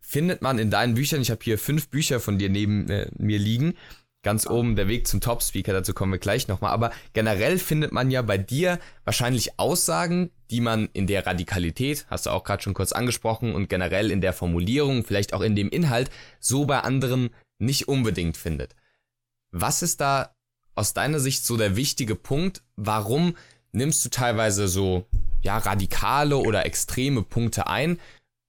findet 0.00 0.42
man 0.42 0.58
in 0.58 0.70
deinen 0.70 0.94
Büchern, 0.94 1.22
ich 1.22 1.30
habe 1.30 1.42
hier 1.42 1.58
fünf 1.58 1.88
Bücher 1.88 2.20
von 2.20 2.38
dir 2.38 2.50
neben 2.50 2.90
äh, 2.90 3.08
mir 3.16 3.38
liegen, 3.38 3.78
ganz 4.22 4.46
oben 4.46 4.76
der 4.76 4.88
Weg 4.88 5.06
zum 5.08 5.20
Top-Speaker, 5.20 5.72
dazu 5.72 5.94
kommen 5.94 6.12
wir 6.12 6.18
gleich 6.18 6.48
nochmal, 6.48 6.70
aber 6.70 6.92
generell 7.12 7.58
findet 7.58 7.92
man 7.92 8.10
ja 8.10 8.22
bei 8.22 8.38
dir 8.38 8.78
wahrscheinlich 9.04 9.58
Aussagen, 9.58 10.30
die 10.50 10.60
man 10.60 10.88
in 10.92 11.06
der 11.06 11.26
Radikalität, 11.26 12.06
hast 12.08 12.26
du 12.26 12.30
auch 12.30 12.44
gerade 12.44 12.62
schon 12.62 12.74
kurz 12.74 12.92
angesprochen, 12.92 13.54
und 13.54 13.68
generell 13.68 14.10
in 14.10 14.20
der 14.20 14.32
Formulierung, 14.32 15.04
vielleicht 15.04 15.34
auch 15.34 15.40
in 15.40 15.56
dem 15.56 15.68
Inhalt, 15.68 16.10
so 16.38 16.64
bei 16.66 16.80
anderen 16.80 17.30
nicht 17.58 17.88
unbedingt 17.88 18.36
findet. 18.36 18.76
Was 19.50 19.82
ist 19.82 20.00
da 20.00 20.34
aus 20.74 20.94
deiner 20.94 21.20
Sicht 21.20 21.44
so 21.44 21.56
der 21.56 21.76
wichtige 21.76 22.14
Punkt? 22.14 22.62
Warum 22.76 23.36
nimmst 23.72 24.04
du 24.04 24.08
teilweise 24.08 24.68
so 24.68 25.06
ja, 25.42 25.58
radikale 25.58 26.36
oder 26.36 26.64
extreme 26.64 27.22
Punkte 27.22 27.66
ein 27.66 27.98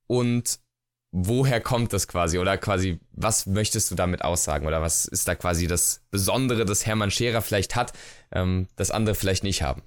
und 0.07 0.59
woher 1.13 1.61
kommt 1.61 1.93
das 1.93 2.07
quasi 2.07 2.39
oder 2.39 2.57
quasi, 2.57 2.99
was 3.11 3.45
möchtest 3.45 3.91
du 3.91 3.95
damit 3.95 4.23
aussagen 4.23 4.65
oder 4.65 4.81
was 4.81 5.05
ist 5.05 5.27
da 5.27 5.35
quasi 5.35 5.67
das 5.67 6.01
Besondere, 6.09 6.65
das 6.65 6.85
Hermann 6.85 7.11
Scherer 7.11 7.41
vielleicht 7.41 7.75
hat, 7.75 7.93
ähm, 8.31 8.67
das 8.75 8.89
andere 8.91 9.15
vielleicht 9.15 9.43
nicht 9.43 9.61
haben? 9.61 9.83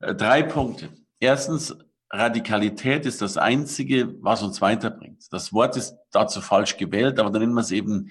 Äh, 0.00 0.14
drei 0.14 0.42
Punkte. 0.42 0.88
Erstens, 1.20 1.76
Radikalität 2.10 3.04
ist 3.04 3.20
das 3.20 3.36
Einzige, 3.36 4.14
was 4.22 4.42
uns 4.42 4.60
weiterbringt. 4.62 5.22
Das 5.30 5.52
Wort 5.52 5.76
ist 5.76 5.94
dazu 6.12 6.40
falsch 6.40 6.78
gewählt, 6.78 7.18
aber 7.20 7.30
dann 7.30 7.42
nennen 7.42 7.54
wir 7.54 7.60
es 7.60 7.70
eben 7.70 8.10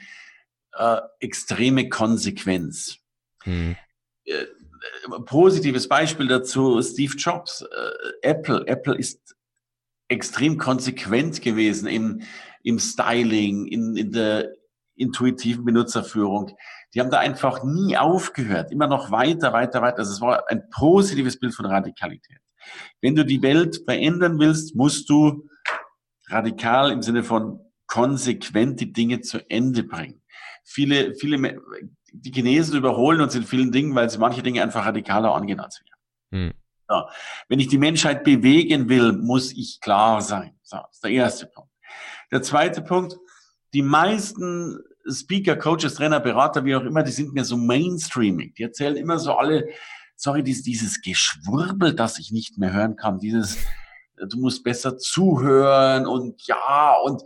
äh, 0.74 1.02
extreme 1.20 1.90
Konsequenz. 1.90 3.00
Hm. 3.44 3.76
Äh, 4.26 4.46
positives 5.26 5.88
Beispiel 5.88 6.28
dazu, 6.28 6.80
Steve 6.84 7.16
Jobs, 7.18 7.62
äh, 7.62 8.28
Apple. 8.30 8.68
Apple 8.68 8.96
ist 8.96 9.36
extrem 10.08 10.58
konsequent 10.58 11.42
gewesen 11.42 11.88
im, 11.88 12.22
im 12.64 12.80
Styling, 12.80 13.66
in, 13.66 13.96
in 13.96 14.12
der 14.12 14.50
intuitiven 14.96 15.66
Benutzerführung. 15.66 16.52
Die 16.94 17.00
haben 17.00 17.10
da 17.10 17.20
einfach 17.20 17.64
nie 17.64 17.98
aufgehört, 17.98 18.72
immer 18.72 18.88
noch 18.88 19.12
weiter, 19.12 19.54
weiter, 19.54 19.82
weiter. 19.82 20.00
Also 20.00 20.12
es 20.12 20.22
war 20.22 20.50
ein 20.50 20.70
positives 20.70 21.40
Bild 21.40 21.56
von 21.56 21.66
Radikalität. 21.66 22.40
Wenn 23.02 23.16
du 23.16 23.26
die 23.26 23.42
Welt 23.42 23.82
verändern 23.86 24.40
willst, 24.40 24.76
musst 24.76 25.10
du 25.10 25.48
radikal 26.28 26.92
im 26.92 27.02
Sinne 27.02 27.24
von 27.24 27.60
konsequent 27.88 28.80
die 28.80 28.94
Dinge 28.94 29.22
zu 29.22 29.40
Ende 29.50 29.84
bringen. 29.84 30.22
Viele, 30.64 31.14
viele 31.16 31.60
die 32.14 32.32
Chinesen 32.32 32.78
überholen 32.78 33.22
uns 33.22 33.36
in 33.36 33.44
vielen 33.44 33.72
Dingen, 33.72 33.96
weil 33.96 34.10
sie 34.10 34.20
manche 34.20 34.44
Dinge 34.44 34.62
einfach 34.62 34.86
radikaler 34.86 35.34
angehen 35.34 35.60
als 35.60 35.82
wir. 35.84 36.40
Hm. 36.40 36.54
Ja. 36.90 37.08
Wenn 37.48 37.60
ich 37.60 37.68
die 37.68 37.78
Menschheit 37.78 38.24
bewegen 38.24 38.90
will, 38.90 39.14
muss 39.14 39.52
ich 39.52 39.80
klar 39.82 40.22
sein. 40.22 40.58
So, 40.64 40.78
das 40.78 40.96
ist 40.96 41.04
der 41.04 41.12
erste 41.12 41.46
Punkt. 41.48 41.72
Der 42.32 42.42
zweite 42.42 42.82
Punkt, 42.82 43.18
die 43.74 43.82
meisten 43.82 44.80
Speaker, 45.10 45.56
Coaches, 45.56 45.96
Trainer, 45.96 46.20
Berater, 46.20 46.66
wie 46.66 46.76
auch 46.76 46.84
immer, 46.84 47.04
die 47.04 47.12
sind 47.12 47.34
mir 47.34 47.44
so 47.46 47.58
mainstreaming. 47.58 48.54
Die 48.58 48.64
erzählen 48.64 48.96
immer 48.96 49.20
so 49.20 49.34
alle, 49.34 49.68
sorry, 50.16 50.44
dieses, 50.44 50.64
dieses 50.64 51.02
Geschwurbel, 51.02 51.94
das 51.94 52.20
ich 52.20 52.32
nicht 52.32 52.58
mehr 52.58 52.74
hören 52.74 52.96
kann, 52.96 53.20
dieses, 53.20 53.58
du 54.16 54.38
musst 54.40 54.64
besser 54.64 54.98
zuhören 54.98 56.08
und 56.08 56.46
ja, 56.48 56.96
und 57.04 57.24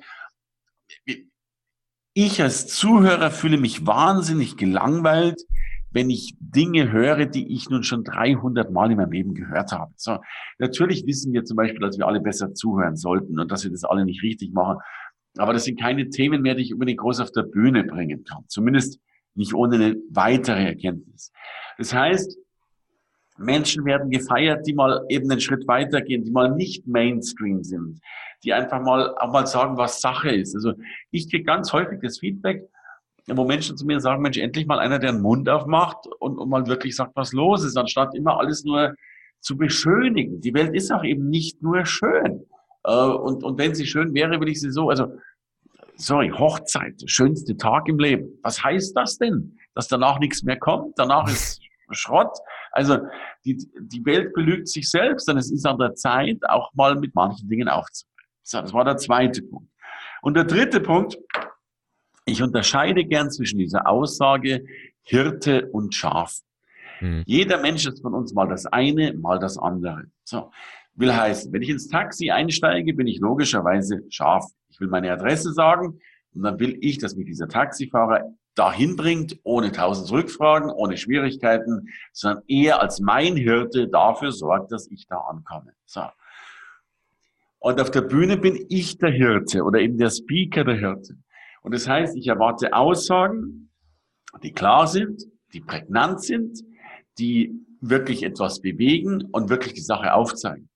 ich 2.13 2.41
als 2.41 2.67
Zuhörer 2.67 3.30
fühle 3.30 3.58
mich 3.58 3.86
wahnsinnig 3.86 4.58
gelangweilt, 4.58 5.43
wenn 5.91 6.10
ich 6.10 6.36
Dinge 6.39 6.91
höre, 6.91 7.26
die 7.26 7.54
ich 7.54 7.69
nun 7.69 7.84
schon 7.84 8.04
300 8.04 8.71
Mal 8.71 8.91
in 8.91 8.97
meinem 8.97 9.12
Leben 9.12 9.34
gehört 9.34 9.71
habe. 9.71 9.93
So, 9.95 10.17
natürlich 10.60 11.06
wissen 11.06 11.34
wir 11.34 11.43
zum 11.45 11.58
Beispiel, 11.58 11.80
dass 11.80 11.97
wir 11.97 12.08
alle 12.08 12.19
besser 12.19 12.54
zuhören 12.54 12.95
sollten 12.95 13.39
und 13.39 13.52
dass 13.52 13.63
wir 13.63 13.71
das 13.71 13.84
alle 13.84 14.06
nicht 14.06 14.21
richtig 14.23 14.54
machen. 14.54 14.80
Aber 15.38 15.54
das 15.54 15.65
sind 15.65 15.80
keine 15.80 16.10
Themen 16.10 16.41
mehr, 16.41 16.56
die 16.56 16.63
ich 16.63 16.73
unbedingt 16.73 17.00
groß 17.00 17.19
auf 17.19 17.32
der 17.32 17.43
Bühne 17.43 17.84
bringen 17.84 18.23
kann. 18.23 18.43
Zumindest 18.47 19.00
nicht 19.36 19.54
ohne 19.54 19.76
eine 19.76 19.95
weitere 20.10 20.65
Erkenntnis. 20.65 21.32
Das 21.78 21.93
heißt, 21.93 22.38
Menschen 23.38 23.86
werden 23.86 24.10
gefeiert, 24.10 24.65
die 24.65 24.73
mal 24.73 25.06
eben 25.10 25.30
einen 25.30 25.39
Schritt 25.39 25.67
weitergehen, 25.67 26.23
die 26.23 26.32
mal 26.32 26.56
nicht 26.56 26.88
Mainstream 26.88 27.63
sind, 27.63 28.00
die 28.43 28.52
einfach 28.52 28.82
mal 28.82 29.15
auch 29.17 29.32
mal 29.32 29.45
sagen, 29.45 29.78
was 29.78 30.02
Sache 30.02 30.30
ist. 30.30 30.56
Also 30.56 30.73
ich 31.12 31.30
kriege 31.30 31.43
ganz 31.43 31.71
häufig 31.71 32.00
das 32.02 32.19
Feedback, 32.19 32.67
wo 33.36 33.46
Menschen 33.46 33.76
zu 33.76 33.86
mir 33.86 34.00
sagen, 34.00 34.22
Mensch, 34.22 34.38
endlich 34.38 34.68
mal 34.68 34.80
einer, 34.80 35.00
der 35.00 35.12
den 35.12 35.22
Mund 35.22 35.50
aufmacht 35.50 36.08
und, 36.20 36.38
und 36.38 36.50
mal 36.50 36.66
wirklich 36.68 36.96
sagt, 36.96 37.16
was 37.16 37.34
los 37.34 37.63
ist, 37.63 37.78
anstatt 37.78 38.16
immer 38.16 38.40
alles 38.40 38.63
nur 38.63 38.96
zu 39.42 39.58
beschönigen. 39.58 40.40
Die 40.42 40.54
Welt 40.54 40.74
ist 40.74 40.92
auch 40.92 41.04
eben 41.04 41.30
nicht 41.30 41.62
nur 41.62 41.86
schön. 41.86 42.46
Äh, 42.84 42.94
und, 42.94 43.44
und 43.44 43.58
wenn 43.58 43.76
sie 43.76 43.86
schön 43.86 44.13
wäre, 44.13 44.40
will 44.40 44.50
ich 44.50 44.62
sie 44.62 44.72
so, 44.72 44.90
also, 44.90 45.08
sorry, 45.96 46.30
Hochzeit, 46.30 47.02
schönste 47.06 47.58
Tag 47.58 47.90
im 47.90 48.00
Leben. 48.00 48.40
Was 48.44 48.63
heißt 48.63 48.96
das 48.96 49.18
denn? 49.18 49.58
Dass 49.76 49.88
danach 49.88 50.20
nichts 50.20 50.44
mehr 50.44 50.58
kommt? 50.58 50.98
Danach 50.98 51.28
ist 51.30 51.62
Schrott. 51.92 52.38
Also 52.72 53.00
die, 53.46 53.58
die 53.80 54.06
Welt 54.06 54.34
belügt 54.34 54.68
sich 54.68 54.90
selbst 54.90 55.30
und 55.30 55.38
es 55.38 55.52
ist 55.52 55.66
an 55.66 55.80
der 55.80 55.96
Zeit, 55.96 56.38
auch 56.48 56.74
mal 56.74 56.96
mit 56.96 57.16
manchen 57.16 57.50
Dingen 57.50 57.68
aufzuhören. 57.68 58.13
So, 58.44 58.62
das 58.62 58.74
war 58.74 58.86
der 58.86 58.98
zweite 58.98 59.42
Punkt. 59.42 59.70
Und 60.22 60.36
der 60.36 60.46
dritte 60.46 60.80
Punkt, 60.80 61.18
ich 62.28 62.44
unterscheide 62.44 63.06
gern 63.06 63.32
zwischen 63.32 63.58
dieser 63.58 63.88
Aussage 63.88 64.66
Hirte 65.02 65.70
und 65.72 65.96
Schaf. 65.96 66.40
Hm. 67.00 67.24
Jeder 67.26 67.62
Mensch 67.62 67.88
ist 67.88 68.02
von 68.02 68.13
uns 68.13 68.34
mal 68.34 68.48
das 68.48 68.66
eine, 68.66 69.13
mal 69.13 69.40
das 69.40 69.58
andere. 69.58 70.04
So. 70.24 70.52
Will 70.96 71.16
heißen, 71.16 71.54
wenn 71.54 71.62
ich 71.62 71.70
ins 71.70 71.88
Taxi 71.88 72.32
einsteige, 72.32 72.94
bin 72.94 73.08
ich 73.08 73.20
logischerweise 73.20 74.02
Schaf. 74.10 74.46
Ich 74.70 74.80
will 74.80 74.88
meine 74.88 75.12
Adresse 75.12 75.54
sagen 75.54 76.00
und 76.34 76.42
dann 76.42 76.60
will 76.60 76.78
ich, 76.82 76.98
dass 76.98 77.16
mich 77.16 77.28
dieser 77.28 77.48
Taxifahrer 77.48 78.24
dahin 78.56 78.96
bringt, 78.96 79.40
ohne 79.44 79.72
tausend 79.72 80.12
Rückfragen, 80.12 80.72
ohne 80.72 80.98
Schwierigkeiten, 80.98 81.88
sondern 82.12 82.44
eher 82.48 82.82
als 82.82 83.00
mein 83.00 83.38
Hirte 83.38 83.88
dafür 83.88 84.32
sorgt, 84.32 84.72
dass 84.72 84.90
ich 84.90 85.06
da 85.08 85.18
ankomme. 85.18 85.74
So. 85.86 86.02
Und 87.60 87.80
auf 87.80 87.92
der 87.92 88.02
Bühne 88.02 88.38
bin 88.38 88.66
ich 88.70 88.98
der 88.98 89.12
Hirte 89.12 89.63
oder 89.63 89.80
eben 89.80 89.98
der 89.98 90.10
Speaker 90.10 90.63
der 90.63 90.78
Hirte. 90.78 91.16
Und 91.67 91.73
das 91.73 91.86
heißt, 91.86 92.15
ich 92.15 92.25
erwarte 92.27 92.71
Aussagen, 92.71 93.69
die 94.41 94.53
klar 94.53 94.88
sind, 94.88 95.21
die 95.51 95.60
prägnant 95.60 96.23
sind, 96.23 96.62
die 97.19 97.51
wirklich 97.82 98.23
etwas 98.23 98.62
bewegen 98.62 99.27
und 99.34 99.49
wirklich 99.49 99.73
die 99.73 99.82
Sache 99.82 100.13
aufzeigen. 100.13 100.69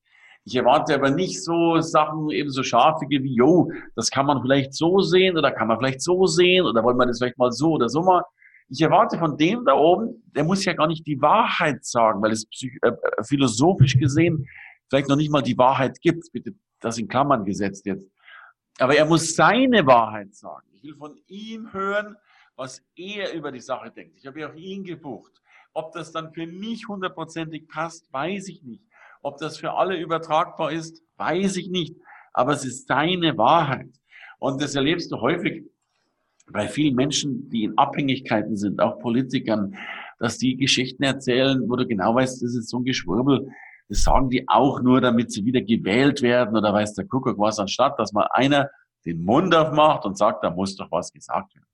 Ich 0.44 0.54
erwarte 0.54 0.94
aber 0.94 1.08
nicht 1.08 1.42
so 1.42 1.80
Sachen 1.80 2.28
eben 2.28 2.50
so 2.50 2.62
scharfige 2.62 3.22
wie, 3.22 3.34
yo, 3.34 3.70
das 3.96 4.10
kann 4.10 4.26
man 4.26 4.42
vielleicht 4.42 4.74
so 4.74 5.00
sehen 5.00 5.38
oder 5.38 5.50
kann 5.50 5.68
man 5.68 5.78
vielleicht 5.78 6.02
so 6.02 6.26
sehen 6.26 6.66
oder 6.66 6.84
wollen 6.84 6.98
wir 6.98 7.06
das 7.06 7.16
vielleicht 7.20 7.38
mal 7.38 7.52
so 7.52 7.70
oder 7.72 7.88
so 7.88 8.02
mal. 8.02 8.22
Ich 8.68 8.82
erwarte 8.82 9.16
von 9.16 9.38
dem 9.38 9.64
da 9.64 9.72
oben, 9.72 10.22
der 10.36 10.44
muss 10.44 10.62
ja 10.66 10.74
gar 10.74 10.88
nicht 10.88 11.06
die 11.06 11.22
Wahrheit 11.22 11.86
sagen, 11.86 12.20
weil 12.20 12.32
es 12.32 12.44
äh, 12.60 12.88
äh, 12.88 13.24
philosophisch 13.24 13.96
gesehen 13.96 14.46
vielleicht 14.90 15.08
noch 15.08 15.16
nicht 15.16 15.32
mal 15.32 15.40
die 15.40 15.56
Wahrheit 15.56 16.02
gibt. 16.02 16.30
Bitte 16.32 16.52
das 16.80 16.98
in 16.98 17.08
Klammern 17.08 17.46
gesetzt 17.46 17.86
jetzt. 17.86 18.06
Aber 18.78 18.94
er 18.94 19.06
muss 19.06 19.34
seine 19.34 19.86
Wahrheit 19.86 20.34
sagen. 20.34 20.66
Ich 20.82 20.88
will 20.88 20.96
von 20.96 21.16
ihm 21.28 21.72
hören, 21.72 22.16
was 22.56 22.82
er 22.96 23.32
über 23.34 23.52
die 23.52 23.60
Sache 23.60 23.92
denkt. 23.92 24.16
Ich 24.18 24.26
habe 24.26 24.40
ja 24.40 24.50
auch 24.50 24.54
ihn 24.56 24.82
gebucht. 24.82 25.40
Ob 25.74 25.92
das 25.92 26.10
dann 26.10 26.32
für 26.32 26.44
mich 26.44 26.88
hundertprozentig 26.88 27.68
passt, 27.68 28.12
weiß 28.12 28.48
ich 28.48 28.64
nicht. 28.64 28.82
Ob 29.22 29.38
das 29.38 29.58
für 29.58 29.74
alle 29.74 29.96
übertragbar 29.96 30.72
ist, 30.72 31.00
weiß 31.18 31.56
ich 31.56 31.68
nicht. 31.68 31.94
Aber 32.32 32.52
es 32.54 32.64
ist 32.64 32.88
seine 32.88 33.38
Wahrheit. 33.38 33.92
Und 34.40 34.60
das 34.60 34.74
erlebst 34.74 35.12
du 35.12 35.20
häufig 35.20 35.62
bei 36.50 36.66
vielen 36.66 36.96
Menschen, 36.96 37.48
die 37.48 37.62
in 37.62 37.78
Abhängigkeiten 37.78 38.56
sind, 38.56 38.80
auch 38.80 38.98
Politikern, 38.98 39.76
dass 40.18 40.36
die 40.36 40.56
Geschichten 40.56 41.04
erzählen, 41.04 41.62
wo 41.68 41.76
du 41.76 41.86
genau 41.86 42.16
weißt, 42.16 42.42
das 42.42 42.56
ist 42.56 42.68
so 42.68 42.80
ein 42.80 42.84
Geschwurbel. 42.84 43.48
Das 43.88 44.02
sagen 44.02 44.30
die 44.30 44.48
auch 44.48 44.82
nur, 44.82 45.00
damit 45.00 45.30
sie 45.30 45.44
wieder 45.44 45.60
gewählt 45.60 46.22
werden 46.22 46.56
oder 46.56 46.72
weiß 46.72 46.94
der 46.94 47.06
Kuckuck 47.06 47.38
was, 47.38 47.60
anstatt 47.60 48.00
dass 48.00 48.12
mal 48.12 48.26
einer 48.32 48.68
den 49.04 49.24
Mund 49.24 49.54
aufmacht 49.54 50.04
und 50.04 50.16
sagt, 50.16 50.44
da 50.44 50.50
muss 50.50 50.76
doch 50.76 50.90
was 50.90 51.12
gesagt 51.12 51.54
werden. 51.54 51.66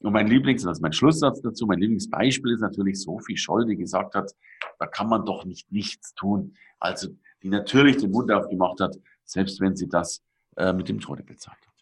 Und 0.00 0.12
mein 0.12 0.28
Lieblings, 0.28 0.66
also 0.66 0.80
mein 0.80 0.92
Schlusssatz 0.92 1.42
dazu, 1.42 1.66
mein 1.66 1.78
Lieblingsbeispiel 1.78 2.54
ist 2.54 2.60
natürlich 2.60 3.00
Sophie 3.02 3.36
Scholl, 3.36 3.66
die 3.66 3.76
gesagt 3.76 4.14
hat, 4.14 4.34
da 4.78 4.86
kann 4.86 5.08
man 5.08 5.26
doch 5.26 5.44
nicht 5.44 5.70
nichts 5.70 6.14
tun. 6.14 6.54
Also, 6.78 7.08
die 7.42 7.48
natürlich 7.48 7.98
den 7.98 8.10
Mund 8.10 8.32
aufgemacht 8.32 8.80
hat, 8.80 8.96
selbst 9.24 9.60
wenn 9.60 9.76
sie 9.76 9.88
das 9.88 10.22
äh, 10.56 10.72
mit 10.72 10.88
dem 10.88 11.00
Tode 11.00 11.22
bezahlt 11.22 11.58
hat. 11.60 11.74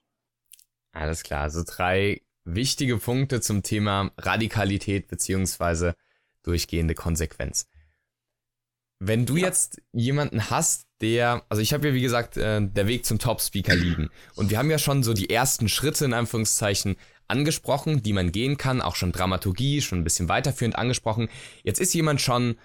Alles 0.92 1.22
klar, 1.22 1.42
also 1.42 1.62
drei 1.64 2.22
wichtige 2.44 2.96
Punkte 2.98 3.40
zum 3.40 3.62
Thema 3.62 4.10
Radikalität 4.16 5.06
beziehungsweise 5.06 5.94
durchgehende 6.42 6.94
Konsequenz. 6.94 7.68
Wenn 9.00 9.26
du 9.26 9.36
ja. 9.36 9.46
jetzt 9.46 9.80
jemanden 9.92 10.50
hast, 10.50 10.86
der, 11.00 11.44
also 11.48 11.62
ich 11.62 11.72
habe 11.72 11.88
ja 11.88 11.94
wie 11.94 12.00
gesagt 12.00 12.36
äh, 12.36 12.60
der 12.60 12.88
Weg 12.88 13.06
zum 13.06 13.18
Top-Speaker 13.18 13.76
liegen 13.76 14.10
und 14.34 14.50
wir 14.50 14.58
haben 14.58 14.70
ja 14.70 14.78
schon 14.78 15.02
so 15.02 15.14
die 15.14 15.30
ersten 15.30 15.68
Schritte 15.68 16.04
in 16.04 16.14
Anführungszeichen 16.14 16.96
angesprochen, 17.28 18.02
die 18.02 18.12
man 18.12 18.32
gehen 18.32 18.56
kann, 18.56 18.80
auch 18.80 18.96
schon 18.96 19.12
Dramaturgie, 19.12 19.82
schon 19.82 20.00
ein 20.00 20.04
bisschen 20.04 20.28
weiterführend 20.28 20.76
angesprochen. 20.76 21.28
Jetzt 21.62 21.80
ist 21.80 21.94
jemand 21.94 22.20
schon 22.20 22.56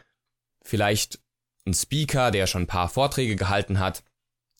vielleicht 0.64 1.20
ein 1.66 1.74
Speaker, 1.74 2.32
der 2.32 2.48
schon 2.48 2.64
ein 2.64 2.68
paar 2.68 2.90
Vorträge 2.90 3.36
gehalten 3.36 3.80
hat, 3.80 4.04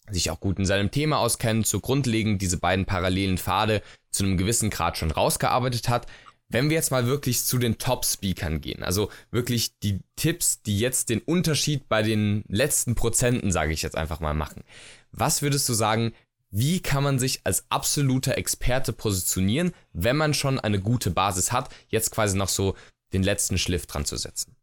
sich 0.10 0.30
auch 0.30 0.40
gut 0.40 0.60
in 0.60 0.66
seinem 0.66 0.92
Thema 0.92 1.18
auskennt, 1.20 1.66
so 1.66 1.80
grundlegend 1.80 2.42
diese 2.42 2.58
beiden 2.58 2.86
parallelen 2.86 3.38
Pfade 3.38 3.82
zu 4.10 4.24
einem 4.24 4.38
gewissen 4.38 4.70
Grad 4.70 4.98
schon 4.98 5.12
rausgearbeitet 5.12 5.90
hat. 5.90 6.08
Wenn 6.50 6.70
wir 6.70 6.76
jetzt 6.76 6.92
mal 6.92 7.08
wirklich 7.08 7.44
zu 7.44 7.58
den 7.58 7.78
Top-Speakern 7.78 8.62
gehen, 8.62 8.84
also 8.84 9.10
wirklich 9.32 9.80
die 9.80 10.02
Tipps, 10.16 10.62
die 10.62 10.80
jetzt 10.80 11.10
den 11.10 11.20
Unterschied 11.20 11.90
bei 11.90 12.04
den 12.04 12.44
letzten 12.48 12.96
Prozenten, 12.96 13.52
sage 13.52 13.74
ich 13.74 13.82
jetzt 13.82 13.98
einfach 13.98 14.20
mal, 14.20 14.34
machen. 14.34 14.64
Was 15.12 15.42
würdest 15.42 15.68
du 15.68 15.74
sagen, 15.74 16.14
wie 16.52 16.82
kann 16.82 17.04
man 17.04 17.18
sich 17.18 17.42
als 17.46 17.66
absoluter 17.70 18.38
Experte 18.38 18.94
positionieren, 18.94 19.74
wenn 19.94 20.16
man 20.16 20.36
schon 20.36 20.60
eine 20.60 20.80
gute 20.80 21.10
Basis 21.10 21.52
hat, 21.52 21.70
jetzt 21.88 22.12
quasi 22.12 22.38
noch 22.38 22.50
so 22.50 22.76
den 23.14 23.24
letzten 23.24 23.58
Schliff 23.58 23.88
dran 23.88 24.06
zu 24.06 24.18
setzen? 24.18 24.56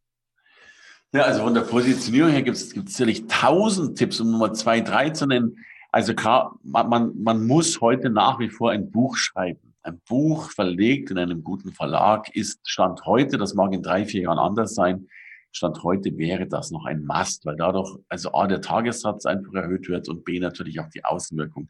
Ja, 1.12 1.23
also 1.23 1.43
von 1.43 1.55
der 1.55 1.62
Positionierung 1.62 2.31
her 2.31 2.43
gibt 2.43 2.57
es 2.57 2.71
sicherlich 2.71 3.27
tausend 3.27 3.99
Tipps, 3.99 4.21
um 4.21 4.31
Nummer 4.31 4.53
zwei, 4.53 4.81
drei 4.81 5.11
zu 5.11 5.27
nennen. 5.27 5.57
Also 5.90 6.14
klar, 6.14 6.57
man, 6.62 6.88
man, 6.88 7.12
man 7.21 7.47
muss 7.47 7.81
heute 7.81 8.11
nach 8.11 8.38
wie 8.38 8.49
vor 8.49 8.71
ein 8.71 8.93
Buch 8.93 9.16
schreiben. 9.16 9.70
Ein 9.83 10.01
Buch 10.07 10.51
verlegt 10.51 11.11
in 11.11 11.19
einem 11.19 11.43
guten 11.43 11.73
Verlag 11.73 12.35
ist 12.35 12.61
Stand 12.69 13.07
heute, 13.07 13.38
das 13.38 13.55
mag 13.55 13.73
in 13.73 13.83
drei, 13.83 14.05
vier 14.05 14.23
Jahren 14.23 14.38
anders 14.38 14.75
sein, 14.75 15.09
Stand 15.53 15.83
heute 15.83 16.16
wäre 16.16 16.47
das 16.47 16.71
noch 16.71 16.85
ein 16.85 17.05
Must, 17.05 17.45
weil 17.47 17.57
dadurch 17.57 17.99
also 18.09 18.33
A, 18.35 18.47
der 18.47 18.61
Tagessatz 18.61 19.27
einfach 19.27 19.55
erhöht 19.55 19.88
wird 19.88 20.09
und 20.09 20.25
B, 20.25 20.38
natürlich 20.38 20.81
auch 20.81 20.88
die 20.90 21.05
Außenwirkung 21.05 21.69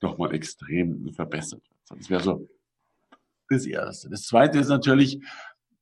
nochmal 0.00 0.34
extrem 0.34 1.12
verbessert 1.12 1.62
wird. 1.68 2.00
Das 2.00 2.08
wäre 2.08 2.22
so 2.22 2.48
das 3.48 3.66
Erste. 3.66 4.08
Das 4.08 4.22
Zweite 4.22 4.58
ist 4.58 4.68
natürlich, 4.68 5.20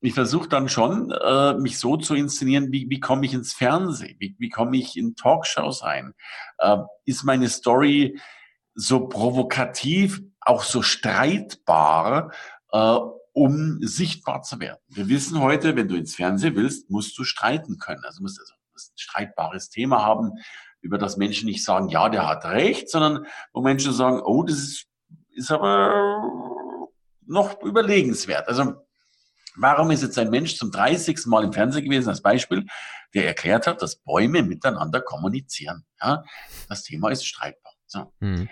ich 0.00 0.14
versuche 0.14 0.48
dann 0.48 0.68
schon, 0.68 1.10
äh, 1.10 1.54
mich 1.54 1.78
so 1.78 1.96
zu 1.96 2.14
inszenieren, 2.14 2.72
wie, 2.72 2.88
wie 2.88 2.98
komme 2.98 3.26
ich 3.26 3.34
ins 3.34 3.52
Fernsehen, 3.52 4.16
wie, 4.18 4.34
wie 4.38 4.48
komme 4.48 4.76
ich 4.76 4.96
in 4.96 5.14
Talkshows 5.14 5.84
rein. 5.84 6.14
Äh, 6.58 6.78
ist 7.04 7.24
meine 7.24 7.48
Story 7.48 8.18
so 8.74 9.08
provokativ, 9.08 10.22
auch 10.48 10.62
so 10.62 10.82
streitbar, 10.82 12.32
äh, 12.72 12.96
um 13.32 13.78
sichtbar 13.82 14.42
zu 14.42 14.58
werden. 14.60 14.80
Wir 14.88 15.08
wissen 15.08 15.40
heute, 15.40 15.76
wenn 15.76 15.88
du 15.88 15.96
ins 15.96 16.14
Fernsehen 16.14 16.56
willst, 16.56 16.90
musst 16.90 17.16
du 17.18 17.24
streiten 17.24 17.78
können. 17.78 18.02
Also 18.04 18.22
musst 18.22 18.40
also 18.40 18.54
ein 18.54 18.96
streitbares 18.96 19.68
Thema 19.68 20.02
haben, 20.02 20.32
über 20.80 20.96
das 20.96 21.16
Menschen 21.16 21.46
nicht 21.46 21.64
sagen, 21.64 21.88
ja, 21.88 22.08
der 22.08 22.26
hat 22.26 22.44
recht, 22.46 22.88
sondern 22.88 23.26
wo 23.52 23.60
Menschen 23.60 23.92
sagen, 23.92 24.22
oh, 24.24 24.42
das 24.42 24.58
ist, 24.58 24.86
ist 25.30 25.50
aber 25.50 26.88
noch 27.26 27.60
überlegenswert. 27.62 28.48
Also 28.48 28.86
warum 29.56 29.90
ist 29.90 30.02
jetzt 30.02 30.18
ein 30.18 30.30
Mensch 30.30 30.56
zum 30.56 30.70
30. 30.70 31.26
Mal 31.26 31.44
im 31.44 31.52
Fernsehen 31.52 31.84
gewesen, 31.84 32.08
als 32.08 32.22
Beispiel, 32.22 32.64
der 33.14 33.26
erklärt 33.26 33.66
hat, 33.66 33.82
dass 33.82 33.96
Bäume 33.96 34.42
miteinander 34.42 35.00
kommunizieren. 35.02 35.84
Ja, 36.00 36.24
das 36.68 36.84
Thema 36.84 37.10
ist 37.10 37.26
streitbar. 37.26 37.74
So. 37.86 38.12
Mhm. 38.20 38.48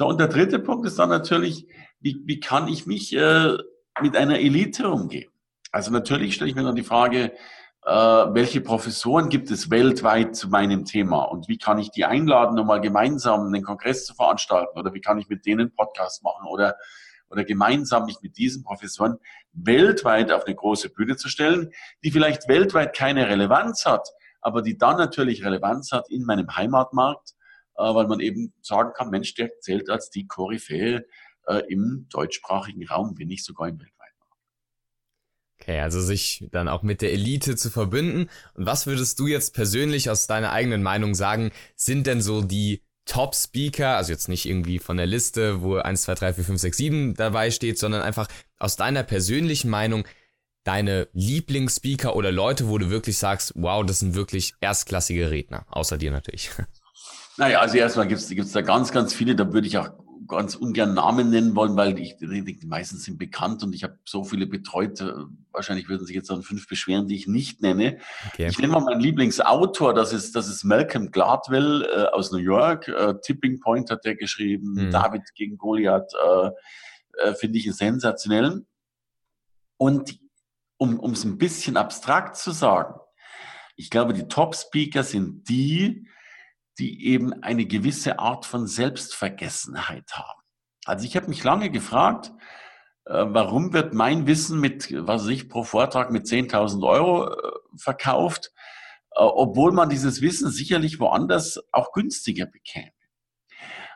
So, 0.00 0.08
und 0.08 0.18
der 0.18 0.28
dritte 0.28 0.58
Punkt 0.58 0.86
ist 0.86 0.98
dann 0.98 1.10
natürlich, 1.10 1.66
wie, 2.00 2.22
wie 2.24 2.40
kann 2.40 2.68
ich 2.68 2.86
mich 2.86 3.14
äh, 3.14 3.58
mit 4.00 4.16
einer 4.16 4.38
Elite 4.38 4.88
umgehen? 4.88 5.30
Also 5.72 5.90
natürlich 5.90 6.34
stelle 6.34 6.48
ich 6.48 6.56
mir 6.56 6.62
dann 6.62 6.74
die 6.74 6.82
Frage, 6.82 7.34
äh, 7.84 7.92
welche 7.92 8.62
Professoren 8.62 9.28
gibt 9.28 9.50
es 9.50 9.68
weltweit 9.68 10.34
zu 10.34 10.48
meinem 10.48 10.86
Thema? 10.86 11.24
Und 11.24 11.48
wie 11.48 11.58
kann 11.58 11.78
ich 11.78 11.90
die 11.90 12.06
einladen, 12.06 12.58
um 12.58 12.66
mal 12.66 12.80
gemeinsam 12.80 13.48
einen 13.48 13.62
Kongress 13.62 14.06
zu 14.06 14.14
veranstalten? 14.14 14.78
Oder 14.78 14.94
wie 14.94 15.02
kann 15.02 15.18
ich 15.18 15.28
mit 15.28 15.44
denen 15.44 15.70
Podcast 15.74 16.24
machen? 16.24 16.46
Oder, 16.48 16.76
oder 17.28 17.44
gemeinsam 17.44 18.06
mich 18.06 18.22
mit 18.22 18.38
diesen 18.38 18.64
Professoren 18.64 19.18
weltweit 19.52 20.32
auf 20.32 20.46
eine 20.46 20.54
große 20.54 20.88
Bühne 20.88 21.16
zu 21.16 21.28
stellen, 21.28 21.72
die 22.04 22.10
vielleicht 22.10 22.48
weltweit 22.48 22.96
keine 22.96 23.28
Relevanz 23.28 23.84
hat, 23.84 24.08
aber 24.40 24.62
die 24.62 24.78
dann 24.78 24.96
natürlich 24.96 25.44
Relevanz 25.44 25.92
hat 25.92 26.08
in 26.08 26.24
meinem 26.24 26.56
Heimatmarkt, 26.56 27.34
weil 27.82 28.06
man 28.06 28.20
eben 28.20 28.52
sagen 28.62 28.92
kann, 28.94 29.10
Mensch, 29.10 29.34
der 29.34 29.50
zählt 29.60 29.90
als 29.90 30.10
die 30.10 30.26
Koryphäe 30.26 31.06
äh, 31.46 31.62
im 31.68 32.06
deutschsprachigen 32.10 32.86
Raum, 32.86 33.18
wenn 33.18 33.28
nicht 33.28 33.44
sogar 33.44 33.68
im 33.68 33.80
weltweiten. 33.80 34.00
Okay, 35.60 35.80
also 35.80 36.00
sich 36.00 36.46
dann 36.50 36.68
auch 36.68 36.82
mit 36.82 37.02
der 37.02 37.12
Elite 37.12 37.56
zu 37.56 37.70
verbinden. 37.70 38.30
Und 38.54 38.66
was 38.66 38.86
würdest 38.86 39.18
du 39.18 39.26
jetzt 39.26 39.54
persönlich 39.54 40.08
aus 40.08 40.26
deiner 40.26 40.52
eigenen 40.52 40.82
Meinung 40.82 41.14
sagen, 41.14 41.50
sind 41.76 42.06
denn 42.06 42.22
so 42.22 42.40
die 42.40 42.82
Top-Speaker, 43.04 43.96
also 43.96 44.12
jetzt 44.12 44.28
nicht 44.28 44.46
irgendwie 44.46 44.78
von 44.78 44.96
der 44.96 45.06
Liste, 45.06 45.62
wo 45.62 45.76
1, 45.76 46.02
2, 46.02 46.14
3, 46.14 46.34
4, 46.34 46.44
5, 46.44 46.60
6, 46.60 46.76
7 46.76 47.14
dabei 47.14 47.50
steht, 47.50 47.78
sondern 47.78 48.02
einfach 48.02 48.28
aus 48.58 48.76
deiner 48.76 49.02
persönlichen 49.02 49.68
Meinung 49.68 50.04
deine 50.64 51.08
Lieblingsspeaker 51.12 52.14
oder 52.14 52.30
Leute, 52.30 52.68
wo 52.68 52.78
du 52.78 52.90
wirklich 52.90 53.18
sagst, 53.18 53.52
wow, 53.56 53.84
das 53.84 53.98
sind 53.98 54.14
wirklich 54.14 54.54
erstklassige 54.60 55.30
Redner, 55.30 55.66
außer 55.70 55.98
dir 55.98 56.10
natürlich. 56.10 56.50
Naja, 57.40 57.60
also 57.60 57.78
erstmal 57.78 58.06
gibt 58.06 58.20
es 58.20 58.52
da 58.52 58.60
ganz, 58.60 58.92
ganz 58.92 59.14
viele, 59.14 59.34
da 59.34 59.50
würde 59.50 59.66
ich 59.66 59.78
auch 59.78 59.88
ganz 60.28 60.56
ungern 60.56 60.92
Namen 60.92 61.30
nennen 61.30 61.56
wollen, 61.56 61.74
weil 61.74 61.98
ich 61.98 62.18
die 62.18 62.66
meisten 62.66 62.98
sind 62.98 63.18
bekannt 63.18 63.62
und 63.62 63.74
ich 63.74 63.82
habe 63.82 63.98
so 64.04 64.24
viele 64.24 64.46
betreut. 64.46 65.00
Äh, 65.00 65.14
wahrscheinlich 65.50 65.88
würden 65.88 66.04
sich 66.04 66.14
jetzt 66.14 66.28
dann 66.28 66.42
fünf 66.42 66.68
beschweren, 66.68 67.08
die 67.08 67.16
ich 67.16 67.26
nicht 67.26 67.62
nenne. 67.62 67.96
Okay. 68.28 68.48
Ich 68.48 68.58
nenne 68.58 68.74
mal 68.74 68.80
meinen 68.80 69.00
Lieblingsautor, 69.00 69.94
das 69.94 70.12
ist, 70.12 70.36
das 70.36 70.48
ist 70.48 70.64
Malcolm 70.64 71.12
Gladwell 71.12 71.88
äh, 71.90 72.14
aus 72.14 72.30
New 72.30 72.36
York. 72.36 72.88
Äh, 72.88 73.14
Tipping 73.22 73.58
Point 73.58 73.90
hat 73.90 74.04
er 74.04 74.16
geschrieben, 74.16 74.74
mhm. 74.74 74.90
David 74.90 75.22
gegen 75.34 75.56
Goliath, 75.56 76.12
äh, 76.12 76.50
äh, 77.22 77.34
finde 77.36 77.56
ich 77.56 77.74
sensationell. 77.74 78.66
Und 79.78 80.20
um 80.76 81.12
es 81.12 81.24
ein 81.24 81.38
bisschen 81.38 81.78
abstrakt 81.78 82.36
zu 82.36 82.50
sagen, 82.50 83.00
ich 83.76 83.88
glaube, 83.88 84.12
die 84.12 84.28
Top-Speaker 84.28 85.02
sind 85.04 85.48
die, 85.48 86.06
die 86.78 87.06
eben 87.06 87.42
eine 87.42 87.66
gewisse 87.66 88.18
Art 88.18 88.46
von 88.46 88.66
Selbstvergessenheit 88.66 90.10
haben. 90.12 90.42
Also 90.84 91.04
ich 91.04 91.16
habe 91.16 91.28
mich 91.28 91.44
lange 91.44 91.70
gefragt, 91.70 92.32
Äh, 93.06 93.26
warum 93.28 93.72
wird 93.72 93.94
mein 93.94 94.26
Wissen 94.26 94.60
mit, 94.60 94.92
was 94.92 95.26
ich, 95.26 95.48
pro 95.48 95.64
Vortrag 95.64 96.10
mit 96.10 96.26
10.000 96.26 96.86
Euro 96.86 97.32
äh, 97.32 97.52
verkauft, 97.76 98.52
äh, 99.12 99.22
obwohl 99.22 99.72
man 99.72 99.88
dieses 99.88 100.20
Wissen 100.20 100.50
sicherlich 100.50 101.00
woanders 101.00 101.60
auch 101.72 101.92
günstiger 101.92 102.46
bekäme? 102.46 102.92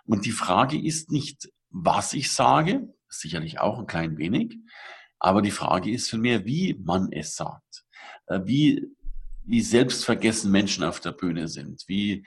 Und 0.04 0.24
die 0.26 0.32
Frage 0.32 0.82
ist 0.82 1.12
nicht, 1.12 1.48
was 1.70 2.12
ich 2.12 2.32
sage, 2.32 2.94
sicherlich 3.08 3.60
auch 3.60 3.78
ein 3.78 3.86
klein 3.86 4.16
wenig, 4.18 4.56
aber 5.20 5.42
die 5.42 5.52
Frage 5.52 5.90
ist 5.92 6.12
mich, 6.14 6.44
wie 6.44 6.74
man 6.82 7.12
es 7.12 7.36
sagt, 7.36 7.84
wie, 8.28 8.84
wie 9.44 9.62
selbstvergessen 9.62 10.50
Menschen 10.50 10.82
auf 10.84 11.00
der 11.00 11.12
Bühne 11.12 11.46
sind, 11.48 11.84
wie, 11.86 12.24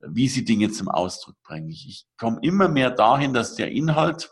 wie 0.00 0.28
sie 0.28 0.44
Dinge 0.44 0.70
zum 0.70 0.88
Ausdruck 0.88 1.36
bringen. 1.42 1.68
Ich, 1.68 1.88
ich 1.88 2.06
komme 2.16 2.38
immer 2.42 2.68
mehr 2.68 2.90
dahin, 2.90 3.32
dass 3.32 3.54
der 3.54 3.70
Inhalt 3.72 4.30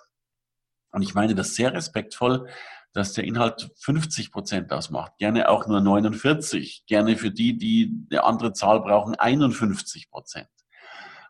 und 0.97 1.03
ich 1.03 1.15
meine 1.15 1.35
das 1.35 1.55
sehr 1.55 1.75
respektvoll, 1.75 2.49
dass 2.95 3.13
der 3.13 3.25
Inhalt 3.25 3.71
50 3.81 4.33
Prozent 4.33 4.73
ausmacht. 4.73 5.13
Gerne 5.19 5.51
auch 5.51 5.67
nur 5.67 5.83
49. 5.83 6.85
Gerne 6.87 7.19
für 7.19 7.31
die, 7.31 7.59
die 7.59 8.07
eine 8.11 8.25
andere 8.25 8.55
Zahl 8.55 8.81
brauchen, 8.81 9.15
51 9.15 10.11
Prozent. 10.11 10.49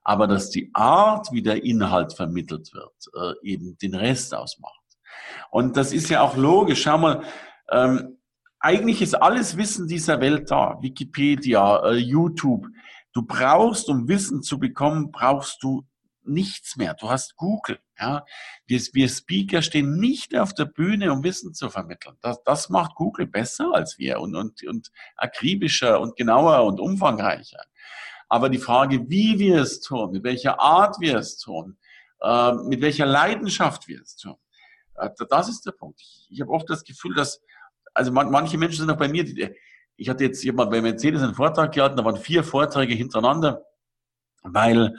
Aber 0.04 0.28
dass 0.28 0.50
die 0.50 0.70
Art, 0.72 1.32
wie 1.32 1.42
der 1.42 1.64
Inhalt 1.64 2.12
vermittelt 2.12 2.72
wird, 2.72 2.94
äh, 3.16 3.34
eben 3.42 3.76
den 3.78 3.96
Rest 3.96 4.36
ausmacht. 4.36 4.80
Und 5.50 5.76
das 5.76 5.92
ist 5.92 6.10
ja 6.10 6.20
auch 6.20 6.36
logisch. 6.36 6.82
Schau 6.82 6.98
mal, 6.98 7.24
ähm, 7.72 8.18
eigentlich 8.60 9.02
ist 9.02 9.14
alles 9.14 9.56
Wissen 9.56 9.88
dieser 9.88 10.20
Welt 10.20 10.48
da. 10.52 10.78
Wikipedia, 10.80 11.90
äh, 11.90 11.96
YouTube. 11.96 12.68
Du 13.16 13.22
brauchst, 13.22 13.88
um 13.88 14.08
Wissen 14.08 14.42
zu 14.42 14.58
bekommen, 14.58 15.10
brauchst 15.10 15.62
du 15.62 15.86
nichts 16.22 16.76
mehr. 16.76 16.92
Du 16.92 17.08
hast 17.08 17.34
Google. 17.36 17.78
Ja, 17.98 18.26
wir, 18.66 18.78
wir 18.92 19.08
Speaker 19.08 19.62
stehen 19.62 19.98
nicht 19.98 20.36
auf 20.36 20.52
der 20.52 20.66
Bühne, 20.66 21.10
um 21.10 21.24
Wissen 21.24 21.54
zu 21.54 21.70
vermitteln. 21.70 22.18
Das, 22.20 22.42
das 22.42 22.68
macht 22.68 22.94
Google 22.94 23.26
besser 23.26 23.70
als 23.72 23.96
wir 23.96 24.20
und, 24.20 24.36
und, 24.36 24.62
und 24.64 24.92
akribischer 25.16 25.98
und 25.98 26.14
genauer 26.16 26.66
und 26.66 26.78
umfangreicher. 26.78 27.62
Aber 28.28 28.50
die 28.50 28.58
Frage, 28.58 29.08
wie 29.08 29.38
wir 29.38 29.62
es 29.62 29.80
tun, 29.80 30.12
mit 30.12 30.22
welcher 30.22 30.60
Art 30.60 30.96
wir 31.00 31.16
es 31.16 31.38
tun, 31.38 31.78
äh, 32.20 32.52
mit 32.68 32.82
welcher 32.82 33.06
Leidenschaft 33.06 33.88
wir 33.88 34.02
es 34.02 34.16
tun, 34.16 34.36
äh, 34.96 35.08
das 35.30 35.48
ist 35.48 35.64
der 35.64 35.72
Punkt. 35.72 36.02
Ich, 36.02 36.28
ich 36.32 36.40
habe 36.42 36.50
oft 36.50 36.68
das 36.68 36.84
Gefühl, 36.84 37.14
dass, 37.14 37.40
also 37.94 38.12
man, 38.12 38.30
manche 38.30 38.58
Menschen 38.58 38.80
sind 38.80 38.90
auch 38.90 38.98
bei 38.98 39.08
mir, 39.08 39.24
die, 39.24 39.56
ich 39.96 40.08
hatte 40.08 40.24
jetzt 40.24 40.42
jemand 40.44 40.70
bei 40.70 40.80
Mercedes 40.80 41.22
einen 41.22 41.34
Vortrag 41.34 41.72
gehalten, 41.72 41.96
da 41.96 42.04
waren 42.04 42.16
vier 42.16 42.44
Vorträge 42.44 42.94
hintereinander, 42.94 43.62
weil 44.42 44.94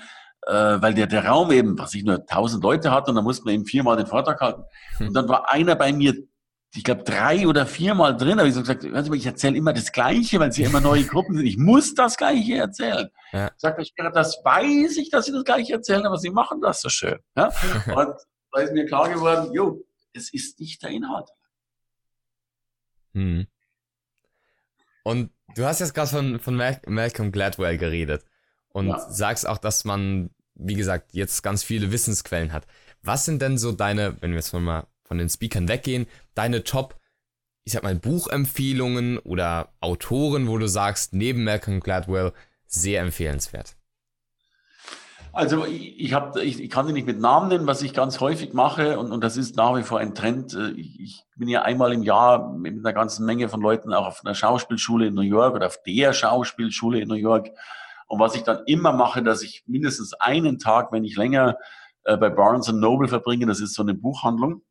äh, 0.47 0.81
weil 0.81 0.93
der, 0.93 1.07
der 1.07 1.25
Raum 1.25 1.51
eben, 1.51 1.77
was 1.77 1.93
ich 1.93 2.03
nur 2.03 2.25
tausend 2.25 2.63
Leute 2.63 2.91
hat 2.91 3.09
und 3.09 3.15
dann 3.15 3.23
musste 3.23 3.45
man 3.45 3.55
eben 3.55 3.65
viermal 3.65 3.97
den 3.97 4.07
Vortrag 4.07 4.39
halten. 4.39 4.63
Hm. 4.97 5.07
Und 5.07 5.13
dann 5.13 5.27
war 5.27 5.51
einer 5.51 5.75
bei 5.75 5.91
mir, 5.91 6.15
ich 6.73 6.83
glaube, 6.83 7.03
drei 7.03 7.47
oder 7.47 7.65
viermal 7.65 8.15
drin, 8.15 8.37
habe 8.37 8.47
ich 8.47 8.53
so 8.53 8.61
gesagt, 8.61 8.83
mal, 8.83 9.15
ich 9.15 9.25
erzähle 9.25 9.57
immer 9.57 9.73
das 9.73 9.91
Gleiche, 9.91 10.39
weil 10.39 10.51
Sie 10.51 10.63
immer 10.63 10.79
neue 10.79 11.03
Gruppen 11.03 11.35
sind. 11.35 11.45
Ich 11.45 11.57
muss 11.57 11.95
das 11.95 12.17
Gleiche 12.17 12.55
erzählen. 12.55 13.09
Ja. 13.33 13.51
Sagt 13.57 13.81
ich, 13.81 13.93
das 14.13 14.39
weiß 14.43 14.97
ich, 14.97 15.09
dass 15.09 15.25
Sie 15.25 15.31
das 15.31 15.43
Gleiche 15.43 15.73
erzählen, 15.73 16.05
aber 16.05 16.17
Sie 16.17 16.29
machen 16.29 16.61
das 16.61 16.81
so 16.81 16.89
schön. 16.89 17.19
Ja? 17.35 17.47
Und 17.95 18.15
da 18.51 18.61
ist 18.61 18.73
mir 18.73 18.85
klar 18.85 19.09
geworden, 19.09 19.51
jo, 19.53 19.83
es 20.13 20.33
ist 20.33 20.59
nicht 20.59 20.81
der 20.81 20.91
Inhalt. 20.91 21.29
Hm. 23.13 23.47
Und 25.07 25.31
du 25.55 25.65
hast 25.65 25.79
jetzt 25.79 25.93
gerade 25.93 26.09
von, 26.09 26.39
von 26.39 26.55
Malcolm 26.55 27.31
Gladwell 27.31 27.77
geredet 27.77 28.25
und 28.69 28.89
ja. 28.89 29.09
sagst 29.09 29.47
auch, 29.47 29.57
dass 29.57 29.85
man 29.85 30.29
wie 30.59 30.75
gesagt, 30.75 31.13
jetzt 31.13 31.43
ganz 31.43 31.63
viele 31.63 31.91
Wissensquellen 31.91 32.51
hat. 32.51 32.65
Was 33.01 33.25
sind 33.25 33.41
denn 33.41 33.57
so 33.57 33.71
deine, 33.71 34.17
wenn 34.21 34.31
wir 34.31 34.37
jetzt 34.37 34.53
mal 34.53 34.87
von 35.03 35.17
den 35.17 35.29
Speakern 35.29 35.67
weggehen, 35.67 36.07
deine 36.33 36.63
Top, 36.63 36.99
ich 37.63 37.73
sag 37.73 37.83
mal, 37.83 37.95
Buchempfehlungen 37.95 39.19
oder 39.19 39.73
Autoren, 39.79 40.47
wo 40.47 40.57
du 40.57 40.67
sagst, 40.67 41.13
neben 41.13 41.43
Malcolm 41.43 41.79
Gladwell, 41.79 42.33
sehr 42.65 43.01
empfehlenswert? 43.01 43.76
Also 45.37 45.65
ich, 45.65 45.99
ich, 45.99 46.13
hab, 46.13 46.35
ich, 46.37 46.59
ich 46.59 46.69
kann 46.69 46.87
sie 46.87 46.93
nicht 46.93 47.05
mit 47.05 47.19
Namen 47.19 47.49
nennen, 47.49 47.67
was 47.67 47.83
ich 47.83 47.93
ganz 47.93 48.19
häufig 48.19 48.53
mache 48.53 48.97
und, 48.97 49.11
und 49.11 49.23
das 49.23 49.37
ist 49.37 49.55
nach 49.55 49.77
wie 49.77 49.83
vor 49.83 49.99
ein 49.99 50.15
Trend. 50.15 50.55
Äh, 50.55 50.71
ich, 50.71 50.99
ich 50.99 51.23
bin 51.35 51.47
ja 51.47 51.61
einmal 51.61 51.93
im 51.93 52.01
Jahr 52.01 52.51
mit 52.53 52.73
einer 52.73 52.93
ganzen 52.93 53.25
Menge 53.25 53.47
von 53.47 53.61
Leuten 53.61 53.93
auch 53.93 54.07
auf 54.07 54.25
einer 54.25 54.33
Schauspielschule 54.33 55.07
in 55.07 55.13
New 55.13 55.21
York 55.21 55.53
oder 55.53 55.67
auf 55.67 55.81
der 55.83 56.13
Schauspielschule 56.13 56.99
in 56.99 57.07
New 57.07 57.15
York 57.15 57.49
und 58.07 58.19
was 58.19 58.35
ich 58.35 58.43
dann 58.43 58.63
immer 58.65 58.93
mache, 58.93 59.21
dass 59.21 59.43
ich 59.43 59.63
mindestens 59.67 60.13
einen 60.13 60.59
Tag, 60.59 60.91
wenn 60.91 61.03
ich 61.03 61.15
länger 61.15 61.57
äh, 62.05 62.17
bei 62.17 62.29
Barnes 62.29 62.71
Noble 62.71 63.07
verbringe, 63.07 63.45
das 63.45 63.59
ist 63.59 63.75
so 63.75 63.83
eine 63.83 63.93
Buchhandlung, 63.93 64.63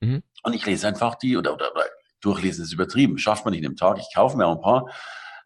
mhm. 0.00 0.22
und 0.42 0.52
ich 0.52 0.66
lese 0.66 0.88
einfach 0.88 1.14
die, 1.14 1.36
oder, 1.36 1.54
oder, 1.54 1.70
oder 1.72 1.84
durchlesen 2.20 2.64
ist 2.64 2.72
übertrieben, 2.72 3.16
schafft 3.16 3.44
man 3.44 3.52
nicht 3.52 3.64
im 3.64 3.76
Tag, 3.76 3.98
ich 3.98 4.14
kaufe 4.14 4.36
mir 4.36 4.46
auch 4.46 4.56
ein 4.56 4.60
paar, 4.60 4.90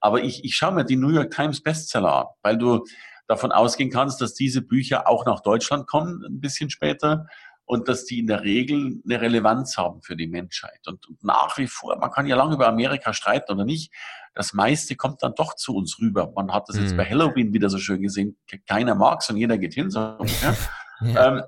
aber 0.00 0.22
ich, 0.22 0.44
ich 0.44 0.56
schaue 0.56 0.72
mir 0.72 0.84
die 0.84 0.96
New 0.96 1.10
York 1.10 1.30
Times 1.30 1.62
Bestseller 1.62 2.12
an, 2.12 2.26
weil 2.42 2.58
du 2.58 2.84
davon 3.26 3.52
ausgehen 3.52 3.90
kannst, 3.90 4.20
dass 4.20 4.34
diese 4.34 4.62
Bücher 4.62 5.08
auch 5.08 5.24
nach 5.26 5.40
Deutschland 5.40 5.86
kommen, 5.86 6.24
ein 6.24 6.40
bisschen 6.40 6.70
später, 6.70 7.26
und 7.66 7.88
dass 7.88 8.04
die 8.04 8.18
in 8.18 8.26
der 8.26 8.42
Regel 8.42 9.00
eine 9.04 9.20
Relevanz 9.20 9.78
haben 9.78 10.02
für 10.02 10.16
die 10.16 10.26
Menschheit. 10.26 10.80
Und, 10.86 11.06
und 11.08 11.24
nach 11.24 11.56
wie 11.56 11.66
vor, 11.66 11.96
man 11.98 12.10
kann 12.10 12.26
ja 12.26 12.36
lange 12.36 12.54
über 12.54 12.68
Amerika 12.68 13.14
streiten 13.14 13.52
oder 13.52 13.64
nicht, 13.64 13.90
das 14.34 14.52
meiste 14.52 14.96
kommt 14.96 15.22
dann 15.22 15.34
doch 15.34 15.54
zu 15.54 15.74
uns 15.74 15.98
rüber. 16.00 16.30
Man 16.34 16.52
hat 16.52 16.68
das 16.68 16.76
jetzt 16.76 16.92
mhm. 16.92 16.96
bei 16.98 17.04
Halloween 17.04 17.52
wieder 17.52 17.70
so 17.70 17.78
schön 17.78 18.02
gesehen. 18.02 18.36
Keiner 18.68 18.94
mag's 18.94 19.30
und 19.30 19.36
jeder 19.36 19.56
geht 19.56 19.74
hin. 19.74 19.90
So, 19.90 20.00
ja? 20.00 20.56
ja. 21.00 21.28
Ähm, 21.28 21.42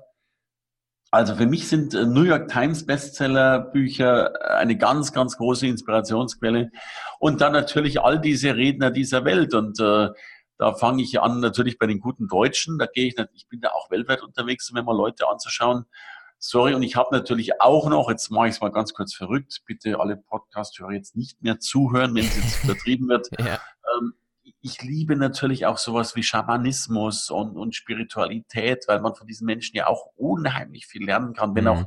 also 1.11 1.35
für 1.35 1.45
mich 1.45 1.67
sind 1.67 1.93
äh, 1.93 2.05
New 2.05 2.23
York 2.23 2.49
Times 2.49 2.85
Bestseller 2.85 3.59
Bücher 3.59 4.33
äh, 4.35 4.55
eine 4.55 4.77
ganz, 4.77 5.13
ganz 5.13 5.37
große 5.37 5.67
Inspirationsquelle. 5.67 6.71
Und 7.19 7.41
dann 7.41 7.53
natürlich 7.53 8.01
all 8.01 8.19
diese 8.19 8.55
Redner 8.55 8.91
dieser 8.91 9.23
Welt. 9.25 9.53
Und 9.53 9.79
äh, 9.79 10.09
da 10.57 10.73
fange 10.73 11.03
ich 11.03 11.19
an 11.21 11.39
natürlich 11.39 11.77
bei 11.77 11.87
den 11.87 11.99
guten 11.99 12.27
Deutschen. 12.27 12.77
Da 12.77 12.85
gehe 12.85 13.07
ich, 13.07 13.15
ich 13.33 13.47
bin 13.47 13.61
da 13.61 13.69
auch 13.69 13.91
weltweit 13.91 14.23
unterwegs, 14.23 14.69
um 14.69 14.75
mir 14.75 14.83
mal 14.83 14.95
Leute 14.95 15.27
anzuschauen. 15.27 15.85
Sorry, 16.39 16.75
und 16.75 16.83
ich 16.83 16.95
habe 16.95 17.15
natürlich 17.15 17.61
auch 17.61 17.89
noch, 17.89 18.09
jetzt 18.09 18.29
mache 18.29 18.47
ich 18.47 18.55
es 18.55 18.61
mal 18.61 18.71
ganz 18.71 18.93
kurz 18.93 19.13
verrückt, 19.13 19.61
bitte 19.65 19.99
alle 19.99 20.17
Podcast-Hörer 20.17 20.91
jetzt 20.91 21.15
nicht 21.15 21.41
mehr 21.41 21.59
zuhören, 21.59 22.13
wenn 22.13 22.25
es 22.25 22.35
jetzt 22.35 22.63
übertrieben 22.63 23.09
wird. 23.09 23.27
ja. 23.39 23.59
ähm, 23.99 24.13
ich 24.61 24.81
liebe 24.81 25.15
natürlich 25.15 25.65
auch 25.65 25.77
sowas 25.77 26.15
wie 26.15 26.23
Schamanismus 26.23 27.29
und, 27.29 27.57
und 27.57 27.75
Spiritualität, 27.75 28.85
weil 28.87 28.99
man 29.01 29.15
von 29.15 29.27
diesen 29.27 29.45
Menschen 29.45 29.75
ja 29.75 29.87
auch 29.87 30.07
unheimlich 30.15 30.87
viel 30.87 31.05
lernen 31.05 31.33
kann, 31.33 31.55
wenn 31.55 31.65
mhm. 31.65 31.69
auch 31.69 31.85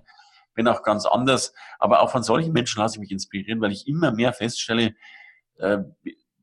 wenn 0.54 0.68
auch 0.68 0.83
ganz 0.83 1.06
anders. 1.06 1.52
Aber 1.78 2.00
auch 2.00 2.11
von 2.11 2.22
solchen 2.22 2.52
Menschen 2.52 2.80
lasse 2.80 2.96
ich 2.96 3.00
mich 3.00 3.12
inspirieren, 3.12 3.61
weil 3.61 3.72
ich 3.72 3.87
immer 3.87 4.12
mehr 4.12 4.33
feststelle, 4.33 4.94
äh, 5.59 5.78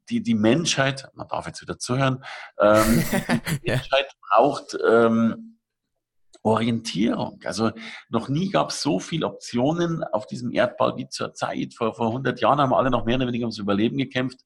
die, 0.10 0.22
die 0.22 0.36
Menschheit, 0.36 1.10
man 1.14 1.28
darf 1.28 1.48
jetzt 1.48 1.62
wieder 1.62 1.78
zuhören, 1.78 2.24
ähm, 2.60 3.04
die 3.66 3.72
Menschheit 3.72 4.08
braucht 4.30 4.78
ähm, 4.88 5.58
Orientierung. 6.44 7.40
Also 7.44 7.72
noch 8.10 8.30
nie 8.30 8.50
gab 8.50 8.70
es 8.70 8.82
so 8.82 9.00
viele 9.00 9.28
Optionen 9.28 10.04
auf 10.04 10.28
diesem 10.28 10.52
Erdball 10.52 10.96
wie 10.96 11.10
zur 11.10 11.34
Zeit. 11.34 11.74
Vor, 11.74 11.94
vor 11.94 12.08
100 12.08 12.40
Jahren 12.40 12.60
haben 12.60 12.74
alle 12.74 12.90
noch 12.90 13.06
mehr 13.06 13.18
oder 13.18 13.28
weniger 13.28 13.44
ums 13.44 13.58
Überleben 13.58 13.98
gekämpft. 13.98 14.40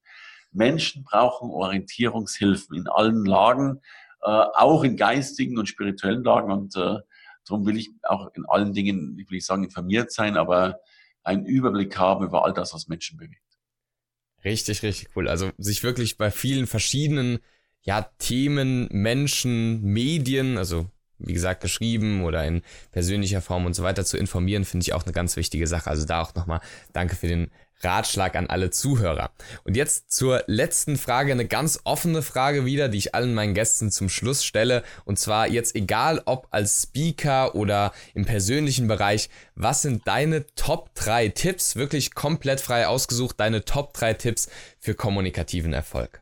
Menschen 0.50 1.04
brauchen 1.04 1.50
Orientierungshilfen 1.50 2.76
in 2.76 2.88
allen 2.88 3.24
Lagen, 3.24 3.80
äh, 4.22 4.30
auch 4.30 4.84
in 4.84 4.96
geistigen 4.96 5.58
und 5.58 5.68
spirituellen 5.68 6.24
Lagen. 6.24 6.50
Und 6.52 6.76
äh, 6.76 6.98
darum 7.46 7.66
will 7.66 7.76
ich 7.76 7.90
auch 8.02 8.30
in 8.34 8.44
allen 8.46 8.72
Dingen, 8.72 9.16
ich 9.18 9.30
will 9.30 9.36
nicht 9.36 9.46
sagen, 9.46 9.64
informiert 9.64 10.12
sein, 10.12 10.36
aber 10.36 10.80
einen 11.22 11.46
Überblick 11.46 11.96
haben 11.98 12.24
über 12.24 12.44
all 12.44 12.52
das, 12.52 12.74
was 12.74 12.88
Menschen 12.88 13.16
bewegt. 13.16 13.51
Richtig, 14.44 14.82
richtig 14.82 15.08
cool. 15.16 15.28
Also 15.28 15.50
sich 15.58 15.82
wirklich 15.82 16.16
bei 16.16 16.30
vielen 16.30 16.66
verschiedenen 16.66 17.38
ja, 17.82 18.02
Themen, 18.18 18.88
Menschen, 18.90 19.82
Medien, 19.82 20.58
also 20.58 20.90
wie 21.24 21.32
gesagt, 21.32 21.60
geschrieben 21.60 22.24
oder 22.24 22.44
in 22.44 22.62
persönlicher 22.90 23.40
Form 23.40 23.66
und 23.66 23.74
so 23.74 23.82
weiter 23.82 24.04
zu 24.04 24.16
informieren, 24.16 24.64
finde 24.64 24.84
ich 24.84 24.92
auch 24.92 25.04
eine 25.04 25.12
ganz 25.12 25.36
wichtige 25.36 25.66
Sache. 25.66 25.90
Also 25.90 26.06
da 26.06 26.22
auch 26.22 26.34
nochmal 26.34 26.60
danke 26.92 27.16
für 27.16 27.28
den 27.28 27.50
Ratschlag 27.84 28.36
an 28.36 28.46
alle 28.46 28.70
Zuhörer. 28.70 29.30
Und 29.64 29.76
jetzt 29.76 30.12
zur 30.12 30.44
letzten 30.46 30.96
Frage, 30.96 31.32
eine 31.32 31.46
ganz 31.46 31.80
offene 31.84 32.22
Frage 32.22 32.64
wieder, 32.64 32.88
die 32.88 32.98
ich 32.98 33.14
allen 33.14 33.34
meinen 33.34 33.54
Gästen 33.54 33.90
zum 33.90 34.08
Schluss 34.08 34.44
stelle. 34.44 34.82
Und 35.04 35.18
zwar 35.18 35.48
jetzt 35.48 35.74
egal 35.74 36.22
ob 36.24 36.48
als 36.50 36.82
Speaker 36.82 37.54
oder 37.54 37.92
im 38.14 38.24
persönlichen 38.24 38.88
Bereich, 38.88 39.28
was 39.54 39.82
sind 39.82 40.06
deine 40.06 40.46
Top 40.54 40.94
3 40.94 41.28
Tipps, 41.28 41.76
wirklich 41.76 42.14
komplett 42.14 42.60
frei 42.60 42.86
ausgesucht, 42.86 43.38
deine 43.38 43.64
Top 43.64 43.94
3 43.94 44.14
Tipps 44.14 44.48
für 44.78 44.94
kommunikativen 44.94 45.72
Erfolg? 45.72 46.21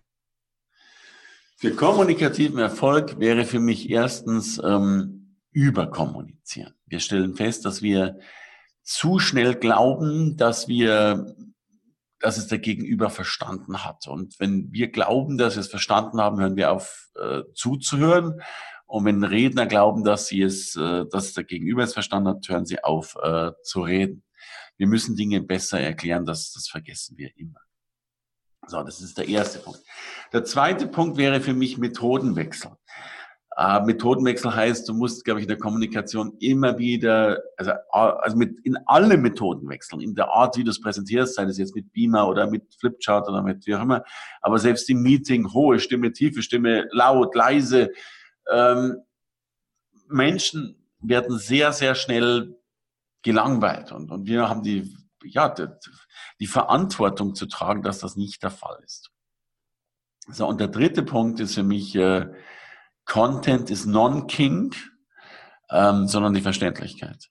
Für 1.60 1.74
kommunikativen 1.74 2.58
Erfolg 2.58 3.18
wäre 3.18 3.44
für 3.44 3.60
mich 3.60 3.90
erstens 3.90 4.58
ähm, 4.64 5.36
überkommunizieren. 5.50 6.72
Wir 6.86 7.00
stellen 7.00 7.34
fest, 7.34 7.66
dass 7.66 7.82
wir 7.82 8.18
zu 8.82 9.18
schnell 9.18 9.56
glauben, 9.56 10.38
dass 10.38 10.68
wir, 10.68 11.36
dass 12.18 12.38
es 12.38 12.46
der 12.46 12.60
Gegenüber 12.60 13.10
verstanden 13.10 13.84
hat. 13.84 14.06
Und 14.06 14.40
wenn 14.40 14.72
wir 14.72 14.90
glauben, 14.90 15.36
dass 15.36 15.56
wir 15.56 15.60
es 15.60 15.68
verstanden 15.68 16.18
haben, 16.18 16.40
hören 16.40 16.56
wir 16.56 16.72
auf 16.72 17.10
äh, 17.16 17.42
zuzuhören. 17.52 18.40
Und 18.86 19.04
wenn 19.04 19.22
Redner 19.22 19.66
glauben, 19.66 20.02
dass 20.02 20.28
sie 20.28 20.40
es, 20.40 20.76
äh, 20.76 21.04
dass 21.10 21.34
der 21.34 21.44
Gegenüber 21.44 21.82
es 21.82 21.92
verstanden 21.92 22.30
hat, 22.30 22.48
hören 22.48 22.64
sie 22.64 22.82
auf 22.82 23.18
äh, 23.22 23.50
zu 23.64 23.82
reden. 23.82 24.24
Wir 24.78 24.86
müssen 24.86 25.14
Dinge 25.14 25.42
besser 25.42 25.78
erklären, 25.78 26.24
das, 26.24 26.52
das 26.52 26.68
vergessen 26.68 27.18
wir 27.18 27.36
immer. 27.36 27.60
So, 28.66 28.82
das 28.82 29.00
ist 29.02 29.18
der 29.18 29.28
erste 29.28 29.58
Punkt. 29.58 29.80
Der 30.32 30.44
zweite 30.44 30.86
Punkt 30.86 31.16
wäre 31.16 31.40
für 31.40 31.54
mich 31.54 31.78
Methodenwechsel. 31.78 32.72
Äh, 33.56 33.80
Methodenwechsel 33.80 34.54
heißt, 34.54 34.88
du 34.88 34.94
musst, 34.94 35.24
glaube 35.24 35.40
ich, 35.40 35.44
in 35.44 35.48
der 35.48 35.58
Kommunikation 35.58 36.36
immer 36.38 36.78
wieder, 36.78 37.42
also, 37.56 37.72
also 37.90 38.36
mit, 38.36 38.58
in 38.64 38.78
alle 38.86 39.18
Methoden 39.18 39.68
wechseln, 39.68 40.00
in 40.00 40.14
der 40.14 40.28
Art, 40.30 40.56
wie 40.56 40.64
du 40.64 40.70
es 40.70 40.80
präsentierst, 40.80 41.34
sei 41.34 41.44
das 41.44 41.58
jetzt 41.58 41.74
mit 41.74 41.92
Beamer 41.92 42.28
oder 42.28 42.48
mit 42.48 42.74
Flipchart 42.78 43.28
oder 43.28 43.42
mit 43.42 43.66
wie 43.66 43.74
auch 43.74 43.82
immer, 43.82 44.04
aber 44.40 44.58
selbst 44.58 44.88
im 44.88 45.02
Meeting, 45.02 45.52
hohe 45.52 45.80
Stimme, 45.80 46.12
tiefe 46.12 46.42
Stimme, 46.42 46.88
laut, 46.92 47.34
leise, 47.34 47.90
ähm, 48.50 48.98
Menschen 50.08 50.76
werden 51.00 51.38
sehr, 51.38 51.72
sehr 51.72 51.94
schnell 51.94 52.56
gelangweilt 53.22 53.92
und, 53.92 54.10
und 54.10 54.26
wir 54.26 54.48
haben 54.48 54.62
die, 54.62 54.96
ja, 55.24 55.48
die, 55.48 55.66
die 56.38 56.46
Verantwortung 56.46 57.34
zu 57.34 57.46
tragen, 57.46 57.82
dass 57.82 57.98
das 57.98 58.16
nicht 58.16 58.42
der 58.42 58.50
Fall 58.50 58.78
ist. 58.84 59.10
So, 60.32 60.46
und 60.46 60.60
der 60.60 60.68
dritte 60.68 61.02
Punkt 61.02 61.40
ist 61.40 61.54
für 61.54 61.62
mich, 61.62 61.94
äh, 61.96 62.26
Content 63.04 63.70
ist 63.70 63.86
non-king, 63.86 64.74
ähm, 65.70 66.06
sondern 66.06 66.34
die 66.34 66.40
Verständlichkeit. 66.40 67.28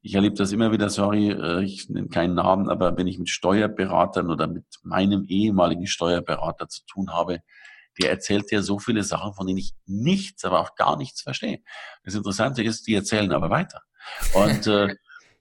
Ich 0.00 0.14
erlebe 0.14 0.34
das 0.34 0.50
immer 0.50 0.72
wieder, 0.72 0.90
sorry, 0.90 1.30
äh, 1.30 1.62
ich 1.62 1.88
nenne 1.88 2.08
keinen 2.08 2.34
Namen, 2.34 2.68
aber 2.68 2.96
wenn 2.96 3.06
ich 3.06 3.18
mit 3.18 3.28
Steuerberatern 3.28 4.30
oder 4.30 4.48
mit 4.48 4.64
meinem 4.82 5.24
ehemaligen 5.24 5.86
Steuerberater 5.86 6.68
zu 6.68 6.84
tun 6.86 7.12
habe, 7.12 7.40
der 8.00 8.10
erzählt 8.10 8.50
ja 8.50 8.62
so 8.62 8.78
viele 8.78 9.04
Sachen, 9.04 9.34
von 9.34 9.46
denen 9.46 9.58
ich 9.58 9.74
nichts, 9.86 10.44
aber 10.44 10.60
auch 10.60 10.74
gar 10.74 10.96
nichts 10.96 11.22
verstehe. 11.22 11.60
Das 12.04 12.14
Interessante 12.14 12.62
ist, 12.62 12.86
die 12.86 12.94
erzählen 12.94 13.30
aber 13.32 13.50
weiter. 13.50 13.82
Und, 14.34 14.66
äh, 14.66 14.94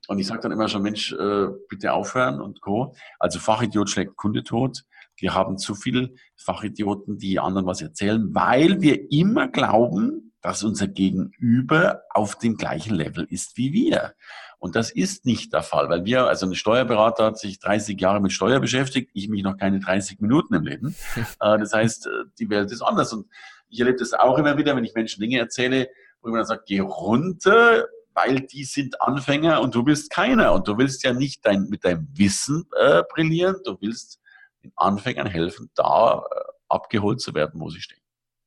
und 0.07 0.19
ich 0.19 0.27
sage 0.27 0.41
dann 0.41 0.51
immer 0.51 0.67
schon, 0.67 0.83
Mensch, 0.83 1.13
äh, 1.13 1.47
bitte 1.69 1.93
aufhören 1.93 2.41
und 2.41 2.61
Co. 2.61 2.93
Also 3.17 3.39
Fachidiot 3.39 3.89
schlägt 3.89 4.17
Kunde 4.17 4.43
tot. 4.43 4.83
Wir 5.21 5.33
haben 5.33 5.57
zu 5.57 5.75
viele 5.75 6.13
Fachidioten, 6.35 7.17
die 7.17 7.39
anderen 7.39 7.67
was 7.67 7.81
erzählen, 7.81 8.33
weil 8.33 8.81
wir 8.81 9.11
immer 9.11 9.47
glauben, 9.47 10.33
dass 10.41 10.63
unser 10.63 10.87
Gegenüber 10.87 12.01
auf 12.09 12.35
dem 12.35 12.57
gleichen 12.57 12.95
Level 12.95 13.25
ist 13.29 13.57
wie 13.57 13.71
wir. 13.73 14.15
Und 14.57 14.75
das 14.75 14.91
ist 14.91 15.25
nicht 15.25 15.53
der 15.53 15.61
Fall, 15.61 15.89
weil 15.89 16.05
wir, 16.05 16.25
also 16.25 16.47
ein 16.47 16.55
Steuerberater 16.55 17.25
hat 17.25 17.37
sich 17.37 17.59
30 17.59 17.99
Jahre 17.99 18.21
mit 18.21 18.31
Steuer 18.31 18.59
beschäftigt, 18.59 19.11
ich 19.13 19.29
mich 19.29 19.43
noch 19.43 19.57
keine 19.57 19.79
30 19.79 20.19
Minuten 20.19 20.53
im 20.53 20.63
Leben. 20.63 20.95
Äh, 21.39 21.57
das 21.57 21.73
heißt, 21.73 22.07
äh, 22.07 22.09
die 22.39 22.49
Welt 22.49 22.71
ist 22.71 22.81
anders. 22.81 23.13
Und 23.13 23.27
ich 23.69 23.79
erlebe 23.79 23.97
das 23.97 24.13
auch 24.13 24.37
immer 24.37 24.57
wieder, 24.57 24.75
wenn 24.75 24.83
ich 24.83 24.93
Menschen 24.93 25.21
Dinge 25.21 25.39
erzähle, 25.39 25.89
wo 26.21 26.29
man 26.29 26.39
dann 26.39 26.45
sagt, 26.45 26.67
geh 26.67 26.79
runter, 26.79 27.85
weil 28.13 28.41
die 28.41 28.63
sind 28.63 29.01
Anfänger 29.01 29.61
und 29.61 29.73
du 29.73 29.83
bist 29.83 30.11
keiner. 30.11 30.53
Und 30.53 30.67
du 30.67 30.77
willst 30.77 31.03
ja 31.03 31.13
nicht 31.13 31.45
dein, 31.45 31.67
mit 31.69 31.83
deinem 31.83 32.07
Wissen 32.13 32.65
äh, 32.79 33.01
brillieren, 33.09 33.55
du 33.63 33.77
willst 33.79 34.20
den 34.63 34.71
Anfängern 34.75 35.27
helfen, 35.27 35.69
da 35.75 36.23
äh, 36.29 36.39
abgeholt 36.69 37.21
zu 37.21 37.33
werden, 37.33 37.59
wo 37.59 37.69
sie 37.69 37.81
stehen. 37.81 38.01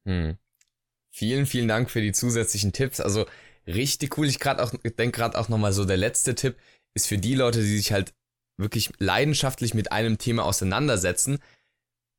Hm. 0.06 0.38
Vielen, 1.10 1.46
vielen 1.46 1.68
Dank 1.68 1.90
für 1.90 2.00
die 2.00 2.12
zusätzlichen 2.12 2.72
Tipps. 2.72 3.00
Also 3.00 3.26
richtig 3.66 4.18
cool. 4.18 4.26
Ich 4.26 4.40
gerade 4.40 4.62
auch 4.62 4.70
denke 4.70 5.18
gerade 5.18 5.38
auch 5.38 5.48
nochmal 5.48 5.72
so, 5.72 5.84
der 5.84 5.96
letzte 5.96 6.34
Tipp 6.34 6.56
ist 6.94 7.06
für 7.06 7.18
die 7.18 7.34
Leute, 7.34 7.60
die 7.60 7.76
sich 7.76 7.92
halt 7.92 8.14
wirklich 8.56 8.92
leidenschaftlich 8.98 9.74
mit 9.74 9.92
einem 9.92 10.18
Thema 10.18 10.44
auseinandersetzen, 10.44 11.38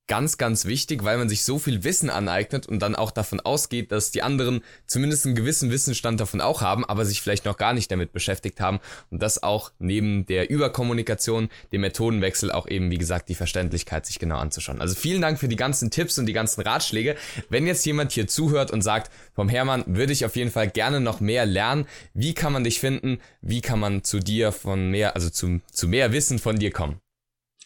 ganz, 0.07 0.37
ganz 0.37 0.65
wichtig, 0.65 1.03
weil 1.03 1.17
man 1.17 1.29
sich 1.29 1.43
so 1.43 1.57
viel 1.57 1.83
Wissen 1.83 2.09
aneignet 2.09 2.67
und 2.67 2.79
dann 2.79 2.95
auch 2.95 3.11
davon 3.11 3.39
ausgeht, 3.39 3.91
dass 3.91 4.11
die 4.11 4.21
anderen 4.21 4.61
zumindest 4.85 5.25
einen 5.25 5.35
gewissen 5.35 5.71
Wissensstand 5.71 6.19
davon 6.19 6.41
auch 6.41 6.61
haben, 6.61 6.85
aber 6.85 7.05
sich 7.05 7.21
vielleicht 7.21 7.45
noch 7.45 7.57
gar 7.57 7.73
nicht 7.73 7.91
damit 7.91 8.13
beschäftigt 8.13 8.59
haben 8.59 8.79
und 9.09 9.21
das 9.21 9.41
auch 9.41 9.71
neben 9.79 10.25
der 10.25 10.49
Überkommunikation, 10.49 11.49
dem 11.71 11.81
Methodenwechsel 11.81 12.51
auch 12.51 12.67
eben, 12.67 12.91
wie 12.91 12.97
gesagt, 12.97 13.29
die 13.29 13.35
Verständlichkeit 13.35 14.05
sich 14.05 14.19
genau 14.19 14.37
anzuschauen. 14.37 14.81
Also 14.81 14.95
vielen 14.95 15.21
Dank 15.21 15.39
für 15.39 15.47
die 15.47 15.55
ganzen 15.55 15.89
Tipps 15.89 16.17
und 16.19 16.27
die 16.27 16.33
ganzen 16.33 16.61
Ratschläge. 16.61 17.15
Wenn 17.49 17.65
jetzt 17.65 17.85
jemand 17.85 18.11
hier 18.11 18.27
zuhört 18.27 18.71
und 18.71 18.81
sagt, 18.81 19.11
vom 19.33 19.49
Hermann 19.49 19.83
würde 19.87 20.13
ich 20.13 20.25
auf 20.25 20.35
jeden 20.35 20.51
Fall 20.51 20.69
gerne 20.69 20.99
noch 20.99 21.19
mehr 21.19 21.45
lernen, 21.45 21.87
wie 22.13 22.33
kann 22.33 22.53
man 22.53 22.63
dich 22.63 22.79
finden? 22.79 23.19
Wie 23.41 23.61
kann 23.61 23.79
man 23.79 24.03
zu 24.03 24.19
dir 24.19 24.51
von 24.51 24.91
mehr, 24.91 25.15
also 25.15 25.29
zu, 25.29 25.61
zu 25.71 25.87
mehr 25.87 26.11
Wissen 26.11 26.39
von 26.39 26.57
dir 26.57 26.71
kommen? 26.71 26.99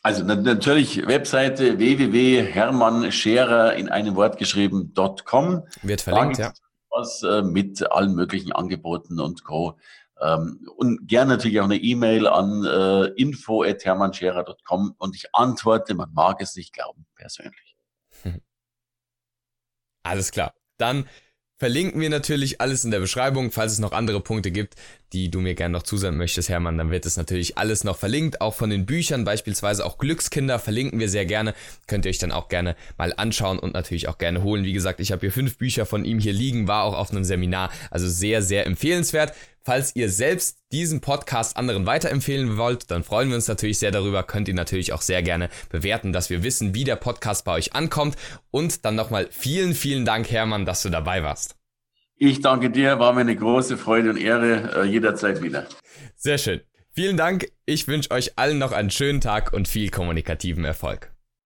Also 0.02 0.24
natürlich 0.24 1.06
Webseite 1.08 1.78
www.hermannscherer 1.78 3.74
in 3.76 3.90
einem 3.90 4.16
Wort 4.16 4.38
geschrieben.com. 4.38 5.68
Wird 5.82 6.02
verlinkt, 6.02 6.38
ja. 6.38 6.54
Was 6.90 7.22
äh, 7.24 7.42
mit 7.42 7.92
allen 7.92 8.16
möglichen 8.16 8.52
Angeboten 8.52 9.20
und 9.20 9.44
Co. 9.44 9.78
Ähm, 10.22 10.68
und 10.76 11.08
gerne 11.08 11.32
natürlich 11.32 11.60
auch 11.60 11.66
eine 11.66 11.78
E-Mail 11.78 12.28
an 12.28 12.66
äh, 12.66 13.06
info.hermannscherer.com 13.22 14.96
und 14.98 15.16
ich 15.16 15.34
antworte, 15.34 15.94
man 15.96 16.14
mag 16.14 16.42
es 16.42 16.56
nicht 16.56 16.74
glauben, 16.74 17.06
persönlich. 17.16 17.76
Alles 20.04 20.32
klar. 20.32 20.54
Dann 20.78 21.08
verlinken 21.60 22.00
wir 22.00 22.10
natürlich 22.10 22.62
alles 22.62 22.86
in 22.86 22.92
der 22.92 23.02
Beschreibung. 23.02 23.52
Falls 23.52 23.74
es 23.74 23.80
noch 23.80 23.92
andere 23.92 24.22
Punkte 24.22 24.50
gibt, 24.50 24.76
die 25.12 25.30
du 25.30 25.42
mir 25.42 25.56
gerne 25.56 25.74
noch 25.74 25.84
zusenden 25.84 26.18
möchtest, 26.18 26.48
Hermann, 26.48 26.78
dann 26.78 26.90
wird 26.90 27.06
es 27.06 27.18
natürlich 27.18 27.58
alles 27.58 27.84
noch 27.84 27.98
verlinkt. 27.98 28.40
Auch 28.42 28.56
von 28.56 28.70
den 28.70 28.86
Büchern, 28.86 29.26
beispielsweise 29.26 29.86
auch 29.86 29.98
Glückskinder, 29.98 30.58
verlinken 30.58 31.00
wir 31.00 31.10
sehr 31.10 31.26
gerne. 31.26 31.54
Könnt 31.88 32.06
ihr 32.06 32.10
euch 32.10 32.18
dann 32.18 32.32
auch 32.32 32.48
gerne 32.48 32.76
mal 32.98 33.14
anschauen 33.16 33.60
und 33.60 33.74
natürlich 33.74 34.08
auch 34.08 34.18
gerne 34.18 34.42
holen. 34.42 34.64
Wie 34.64 34.74
gesagt, 34.74 35.02
ich 35.02 35.12
habe 35.12 35.22
hier 35.22 35.34
fünf 35.34 35.58
Bücher 35.58 35.86
von 35.86 36.06
ihm 36.06 36.20
hier 36.20 36.34
liegen, 36.34 36.68
war 36.68 36.86
auch 36.86 36.98
auf 36.98 37.12
einem 37.12 37.26
Seminar. 37.26 37.72
Also 37.92 38.08
sehr, 38.08 38.42
sehr 38.42 38.66
empfehlenswert. 38.66 39.34
Falls 39.70 39.96
ihr 39.96 40.10
selbst 40.10 40.58
diesen 40.72 41.00
Podcast 41.00 41.56
anderen 41.56 41.86
weiterempfehlen 41.86 42.58
wollt, 42.58 42.90
dann 42.90 43.04
freuen 43.04 43.30
wir 43.30 43.36
uns 43.36 43.48
natürlich 43.48 43.78
sehr 43.78 43.92
darüber. 43.92 44.24
Könnt 44.24 44.48
ihr 44.48 44.56
natürlich 44.56 44.94
auch 44.94 45.04
sehr 45.04 45.22
gerne 45.22 45.48
bewerten, 45.70 46.12
dass 46.12 46.32
wir 46.32 46.42
wissen, 46.42 46.74
wie 46.74 46.86
der 46.86 46.96
Podcast 46.96 47.46
bei 47.46 47.52
euch 47.52 47.76
ankommt. 47.76 48.16
Und 48.50 48.84
dann 48.84 48.96
nochmal 48.96 49.28
vielen, 49.30 49.76
vielen 49.76 50.06
Dank, 50.06 50.32
Hermann, 50.32 50.66
dass 50.66 50.82
du 50.82 50.90
dabei 50.90 51.22
warst. 51.22 51.56
Ich 52.16 52.42
danke 52.42 52.72
dir, 52.72 52.98
war 52.98 53.14
mir 53.14 53.22
eine 53.22 53.36
große 53.36 53.78
Freude 53.78 54.10
und 54.10 54.18
Ehre, 54.18 54.74
äh, 54.76 54.86
jederzeit 54.86 55.44
wieder. 55.44 55.68
Sehr 56.16 56.40
schön. 56.40 56.62
Vielen 56.90 57.16
Dank. 57.16 57.52
Ich 57.68 57.88
wünsche 57.88 58.10
euch 58.10 58.40
allen 58.40 58.58
noch 58.58 58.72
einen 58.72 58.90
schönen 58.90 59.22
Tag 59.22 59.54
und 59.54 59.68
viel 59.68 59.92
kommunikativen 59.92 60.66
Erfolg. 60.66 61.12